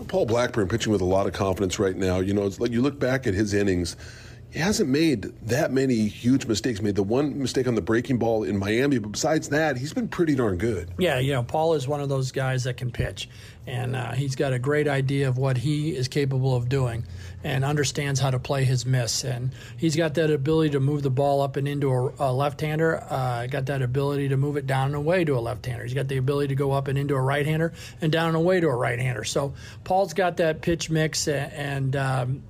Paul 0.09 0.25
Blackburn 0.25 0.69
pitching 0.69 0.93
with 0.93 1.03
a 1.03 1.07
lot 1.07 1.27
of 1.27 1.35
confidence 1.35 1.79
right 1.79 1.97
now. 1.97 2.21
You 2.21 2.33
know, 2.33 2.47
it's 2.47 2.59
like 2.59 2.71
you 2.71 2.81
look 2.81 2.99
back 2.99 3.27
at 3.27 3.35
his 3.35 3.53
innings 3.53 3.97
he 4.53 4.59
hasn't 4.59 4.89
made 4.89 5.33
that 5.47 5.73
many 5.73 6.09
huge 6.09 6.47
mistakes. 6.47 6.83
Made 6.83 6.97
the 6.97 7.03
one 7.03 7.39
mistake 7.39 7.69
on 7.69 7.75
the 7.75 7.83
breaking 7.83 8.19
ball 8.19 8.43
in 8.43 8.59
Miami, 8.59 8.99
but 8.99 9.13
besides 9.13 9.51
that, 9.51 9.77
he's 9.77 9.93
been 9.93 10.09
pretty 10.09 10.35
darn 10.35 10.59
good. 10.59 10.91
Yeah, 10.99 11.19
you 11.19 11.33
know, 11.33 11.43
Paul 11.43 11.75
is 11.75 11.87
one 11.87 12.01
of 12.01 12.09
those 12.09 12.33
guys 12.33 12.65
that 12.65 12.77
can 12.77 12.91
pitch, 12.91 13.29
and 13.67 13.95
uh, 13.95 14.13
he's 14.13 14.35
got 14.35 14.53
a 14.53 14.59
great 14.59 14.89
idea 14.89 15.29
of 15.29 15.39
what 15.39 15.57
he 15.57 15.95
is 15.95 16.09
capable 16.09 16.57
of 16.57 16.69
doing, 16.69 17.05
and 17.45 17.65
understands 17.65 18.19
how 18.19 18.31
to 18.31 18.41
play 18.41 18.65
his 18.65 18.85
miss. 18.85 19.25
And 19.25 19.53
he's 19.77 19.95
got 19.95 20.15
that 20.15 20.31
ability 20.31 20.71
to 20.71 20.81
move 20.81 21.03
the 21.03 21.11
ball 21.11 21.43
up 21.43 21.57
and 21.57 21.69
into 21.69 21.93
a, 21.93 22.13
a 22.19 22.33
left-hander. 22.33 23.05
Uh, 23.09 23.47
got 23.47 23.67
that 23.67 23.83
ability 23.83 24.31
to 24.31 24.37
move 24.37 24.57
it 24.57 24.67
down 24.67 24.89
and 24.89 24.97
away 24.97 25.25
to 25.25 25.37
a 25.37 25.41
left-hander. 25.41 25.85
He's 25.85 25.95
got 25.95 26.09
the 26.09 26.17
ability 26.17 26.49
to 26.49 26.55
go 26.57 26.73
up 26.73 26.89
and 26.89 26.99
into 26.99 27.15
a 27.15 27.21
right-hander 27.21 27.73
and 28.01 28.11
down 28.11 28.29
and 28.29 28.37
away 28.37 28.59
to 28.61 28.67
a 28.67 28.75
right-hander. 28.75 29.25
So 29.25 29.55
Paul's 29.85 30.13
got 30.13 30.39
that 30.39 30.61
pitch 30.61 30.91
mix 30.91 31.29
and. 31.29 31.95
Um, 31.95 32.43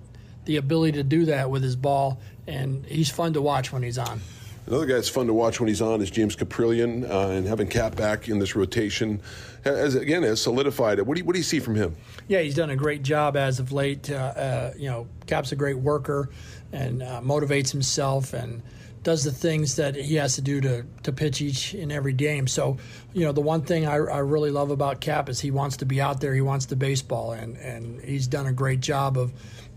the 0.50 0.56
ability 0.56 0.90
to 0.90 1.04
do 1.04 1.26
that 1.26 1.48
with 1.48 1.62
his 1.62 1.76
ball, 1.76 2.18
and 2.48 2.84
he's 2.86 3.08
fun 3.08 3.32
to 3.32 3.40
watch 3.40 3.72
when 3.72 3.84
he's 3.84 3.98
on. 3.98 4.20
Another 4.66 4.84
guy 4.84 4.94
that's 4.94 5.08
fun 5.08 5.28
to 5.28 5.32
watch 5.32 5.60
when 5.60 5.68
he's 5.68 5.80
on 5.80 6.02
is 6.02 6.10
James 6.10 6.34
Kaprielian, 6.34 7.08
uh, 7.08 7.28
and 7.28 7.46
having 7.46 7.68
Cap 7.68 7.94
back 7.94 8.28
in 8.28 8.40
this 8.40 8.56
rotation, 8.56 9.20
has 9.62 9.94
again 9.94 10.24
has 10.24 10.42
solidified 10.42 10.98
it. 10.98 11.06
What 11.06 11.14
do 11.14 11.20
you, 11.20 11.24
what 11.24 11.34
do 11.34 11.38
you 11.38 11.44
see 11.44 11.60
from 11.60 11.76
him? 11.76 11.94
Yeah, 12.26 12.40
he's 12.40 12.56
done 12.56 12.70
a 12.70 12.76
great 12.76 13.04
job 13.04 13.36
as 13.36 13.60
of 13.60 13.70
late. 13.70 14.10
Uh, 14.10 14.14
uh, 14.14 14.72
you 14.76 14.88
know, 14.88 15.06
Cap's 15.28 15.52
a 15.52 15.56
great 15.56 15.78
worker 15.78 16.30
and 16.72 17.00
uh, 17.00 17.20
motivates 17.20 17.70
himself 17.70 18.32
and 18.32 18.60
does 19.04 19.22
the 19.22 19.32
things 19.32 19.76
that 19.76 19.94
he 19.94 20.16
has 20.16 20.34
to 20.34 20.42
do 20.42 20.60
to, 20.60 20.84
to 21.04 21.12
pitch 21.12 21.40
each 21.40 21.74
and 21.74 21.90
every 21.90 22.12
game. 22.12 22.46
So, 22.46 22.76
you 23.14 23.24
know, 23.24 23.32
the 23.32 23.40
one 23.40 23.62
thing 23.62 23.86
I, 23.86 23.94
I 23.94 24.18
really 24.18 24.50
love 24.50 24.70
about 24.70 25.00
Cap 25.00 25.28
is 25.28 25.40
he 25.40 25.50
wants 25.50 25.78
to 25.78 25.86
be 25.86 26.00
out 26.00 26.20
there. 26.20 26.34
He 26.34 26.42
wants 26.42 26.66
the 26.66 26.76
baseball, 26.76 27.32
and, 27.32 27.56
and 27.56 28.02
he's 28.02 28.26
done 28.26 28.46
a 28.46 28.52
great 28.52 28.80
job 28.80 29.16
of 29.16 29.32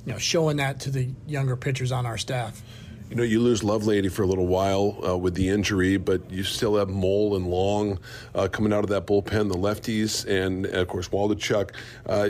you 0.06 0.12
know, 0.12 0.18
showing 0.18 0.58
that 0.58 0.80
to 0.82 0.92
the 0.92 1.10
younger 1.28 1.56
pitchers 1.56 1.92
on 1.92 2.06
our 2.06 2.18
staff. 2.18 2.62
You 3.10 3.18
know, 3.18 3.24
you 3.24 3.39
lose 3.39 3.62
Lovelady 3.62 4.12
for 4.12 4.24
a 4.24 4.26
little 4.26 4.48
while 4.48 4.98
uh, 5.08 5.16
with 5.16 5.36
the 5.36 5.50
injury, 5.50 5.98
but 5.98 6.32
you 6.32 6.44
still 6.44 6.78
have 6.78 6.89
Moll 6.89 7.36
and 7.36 7.48
Long 7.48 8.00
uh, 8.34 8.48
coming 8.48 8.74
out 8.74 8.84
of 8.84 8.89
that 8.89 9.06
bullpen, 9.06 9.52
the 9.52 9.58
lefties, 9.58 10.26
and 10.28 10.66
of 10.66 10.88
course 10.88 11.10
Waldichuk. 11.10 11.72
Uh, 12.08 12.30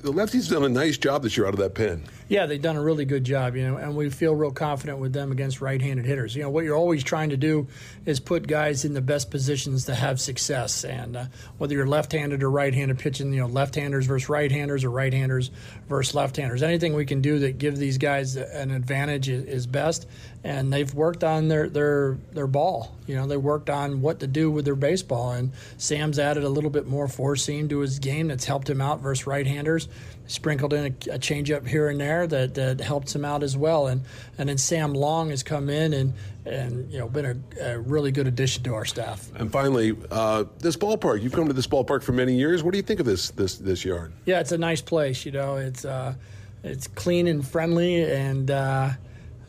the 0.00 0.12
lefties 0.12 0.50
done 0.50 0.64
a 0.64 0.68
nice 0.68 0.96
job 0.96 1.22
this 1.22 1.36
year 1.36 1.46
out 1.46 1.54
of 1.54 1.60
that 1.60 1.74
pen. 1.74 2.04
Yeah, 2.28 2.46
they've 2.46 2.60
done 2.60 2.76
a 2.76 2.82
really 2.82 3.04
good 3.04 3.24
job, 3.24 3.56
you 3.56 3.66
know, 3.66 3.76
and 3.76 3.96
we 3.96 4.10
feel 4.10 4.34
real 4.34 4.50
confident 4.50 4.98
with 4.98 5.12
them 5.12 5.32
against 5.32 5.60
right-handed 5.60 6.04
hitters. 6.04 6.36
You 6.36 6.42
know, 6.42 6.50
what 6.50 6.64
you're 6.64 6.76
always 6.76 7.02
trying 7.02 7.30
to 7.30 7.36
do 7.36 7.66
is 8.04 8.20
put 8.20 8.46
guys 8.46 8.84
in 8.84 8.92
the 8.92 9.00
best 9.00 9.30
positions 9.30 9.86
to 9.86 9.94
have 9.94 10.20
success, 10.20 10.84
and 10.84 11.16
uh, 11.16 11.24
whether 11.56 11.74
you're 11.74 11.86
left-handed 11.86 12.42
or 12.42 12.50
right-handed 12.50 12.98
pitching, 12.98 13.32
you 13.32 13.40
know, 13.40 13.46
left-handers 13.46 14.06
versus 14.06 14.28
right-handers 14.28 14.84
or 14.84 14.90
right-handers 14.90 15.50
versus 15.88 16.14
left-handers, 16.14 16.62
anything 16.62 16.94
we 16.94 17.06
can 17.06 17.20
do 17.20 17.38
that 17.40 17.58
give 17.58 17.76
these 17.76 17.98
guys 17.98 18.36
an 18.36 18.70
advantage 18.70 19.28
is, 19.28 19.44
is 19.44 19.66
best. 19.66 20.06
And 20.44 20.72
they've 20.72 20.92
worked 20.94 21.24
on 21.24 21.48
their 21.48 21.68
their 21.68 22.16
their 22.32 22.46
ball. 22.46 22.96
You 23.06 23.16
know, 23.16 23.26
they 23.26 23.36
worked 23.36 23.68
on 23.68 24.00
what 24.00 24.20
to 24.20 24.26
do 24.26 24.50
with 24.50 24.64
their 24.64 24.76
baseball, 24.76 25.32
and 25.32 25.52
Sam's 25.78 26.18
added 26.18 26.44
a 26.44 26.48
little 26.48 26.70
bit 26.70 26.86
more 26.86 27.08
four 27.08 27.34
seam 27.36 27.68
to 27.70 27.80
his 27.80 27.98
game 27.98 28.28
that's 28.28 28.44
helped 28.44 28.70
him 28.70 28.80
out 28.80 29.00
versus 29.00 29.26
right-handers 29.26 29.88
sprinkled 30.28 30.74
in 30.74 30.84
a, 30.84 31.14
a 31.14 31.18
changeup 31.18 31.66
here 31.66 31.88
and 31.88 32.00
there 32.00 32.26
that, 32.26 32.54
that 32.54 32.80
helps 32.80 33.14
him 33.14 33.24
out 33.24 33.42
as 33.42 33.56
well. 33.56 33.88
And 33.88 34.02
and 34.36 34.48
then 34.48 34.58
Sam 34.58 34.94
Long 34.94 35.30
has 35.30 35.42
come 35.42 35.68
in 35.68 35.92
and 35.92 36.12
and 36.46 36.92
you 36.92 36.98
know 36.98 37.08
been 37.08 37.24
a, 37.58 37.64
a 37.72 37.78
really 37.80 38.12
good 38.12 38.26
addition 38.26 38.62
to 38.64 38.74
our 38.74 38.84
staff. 38.84 39.28
And 39.34 39.50
finally, 39.50 39.96
uh, 40.10 40.44
this 40.60 40.76
ballpark. 40.76 41.22
You've 41.22 41.32
come 41.32 41.48
to 41.48 41.54
this 41.54 41.66
ballpark 41.66 42.02
for 42.02 42.12
many 42.12 42.34
years. 42.34 42.62
What 42.62 42.72
do 42.72 42.78
you 42.78 42.82
think 42.82 43.00
of 43.00 43.06
this 43.06 43.30
this 43.30 43.56
this 43.56 43.84
yard? 43.84 44.12
Yeah, 44.26 44.40
it's 44.40 44.52
a 44.52 44.58
nice 44.58 44.82
place. 44.82 45.26
You 45.26 45.32
know, 45.32 45.56
it's 45.56 45.84
uh, 45.84 46.14
it's 46.62 46.86
clean 46.86 47.26
and 47.26 47.46
friendly 47.46 48.04
and. 48.04 48.50
Uh, 48.50 48.90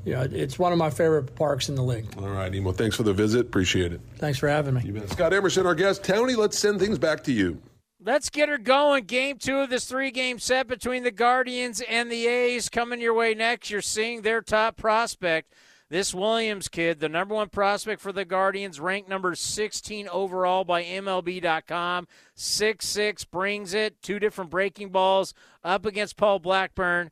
you 0.05 0.13
know, 0.13 0.27
it's 0.31 0.57
one 0.57 0.71
of 0.71 0.77
my 0.77 0.89
favorite 0.89 1.35
parks 1.35 1.69
in 1.69 1.75
the 1.75 1.81
league. 1.83 2.05
All 2.17 2.29
right, 2.29 2.53
Emo. 2.53 2.71
Thanks 2.71 2.95
for 2.95 3.03
the 3.03 3.13
visit. 3.13 3.41
Appreciate 3.41 3.93
it. 3.93 4.01
Thanks 4.17 4.39
for 4.39 4.47
having 4.47 4.75
me. 4.75 5.07
Scott 5.07 5.33
Emerson, 5.33 5.65
our 5.65 5.75
guest. 5.75 6.03
Tony, 6.03 6.35
let's 6.35 6.57
send 6.57 6.79
things 6.79 6.97
back 6.97 7.23
to 7.25 7.31
you. 7.31 7.61
Let's 8.01 8.29
get 8.29 8.47
her 8.47 8.57
going. 8.57 9.03
Game 9.05 9.37
two 9.37 9.57
of 9.57 9.69
this 9.69 9.85
three 9.85 10.09
game 10.09 10.39
set 10.39 10.67
between 10.67 11.03
the 11.03 11.11
Guardians 11.11 11.81
and 11.81 12.09
the 12.09 12.27
A's 12.27 12.69
coming 12.69 13.01
your 13.01 13.13
way 13.13 13.33
next. 13.33 13.69
You're 13.69 13.81
seeing 13.81 14.21
their 14.21 14.41
top 14.41 14.77
prospect, 14.77 15.53
this 15.89 16.13
Williams 16.13 16.69
kid, 16.69 17.01
the 17.01 17.09
number 17.09 17.35
one 17.35 17.49
prospect 17.49 17.99
for 17.99 18.13
the 18.13 18.23
Guardians, 18.23 18.79
ranked 18.79 19.09
number 19.09 19.35
16 19.35 20.07
overall 20.07 20.63
by 20.63 20.81
MLB.com. 20.83 22.07
6 22.35 22.87
6 22.87 23.25
brings 23.25 23.73
it. 23.73 24.01
Two 24.01 24.17
different 24.17 24.49
breaking 24.49 24.89
balls 24.89 25.33
up 25.61 25.85
against 25.85 26.15
Paul 26.15 26.39
Blackburn. 26.39 27.11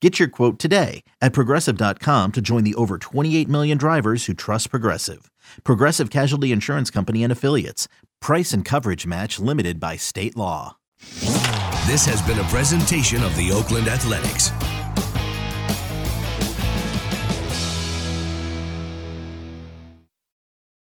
Get 0.00 0.18
your 0.18 0.28
quote 0.28 0.58
today 0.58 1.04
at 1.20 1.34
progressive.com 1.34 2.32
to 2.32 2.40
join 2.40 2.64
the 2.64 2.74
over 2.76 2.96
28 2.96 3.46
million 3.50 3.76
drivers 3.76 4.24
who 4.24 4.32
trust 4.32 4.70
Progressive. 4.70 5.30
Progressive 5.62 6.08
Casualty 6.08 6.52
Insurance 6.52 6.90
Company 6.90 7.22
and 7.22 7.30
Affiliates. 7.30 7.86
Price 8.22 8.54
and 8.54 8.64
coverage 8.64 9.06
match 9.06 9.38
limited 9.38 9.78
by 9.78 9.96
state 9.96 10.38
law. 10.38 10.78
This 11.86 12.06
has 12.06 12.22
been 12.22 12.38
a 12.38 12.44
presentation 12.44 13.22
of 13.22 13.36
the 13.36 13.52
Oakland 13.52 13.88
Athletics. 13.88 14.52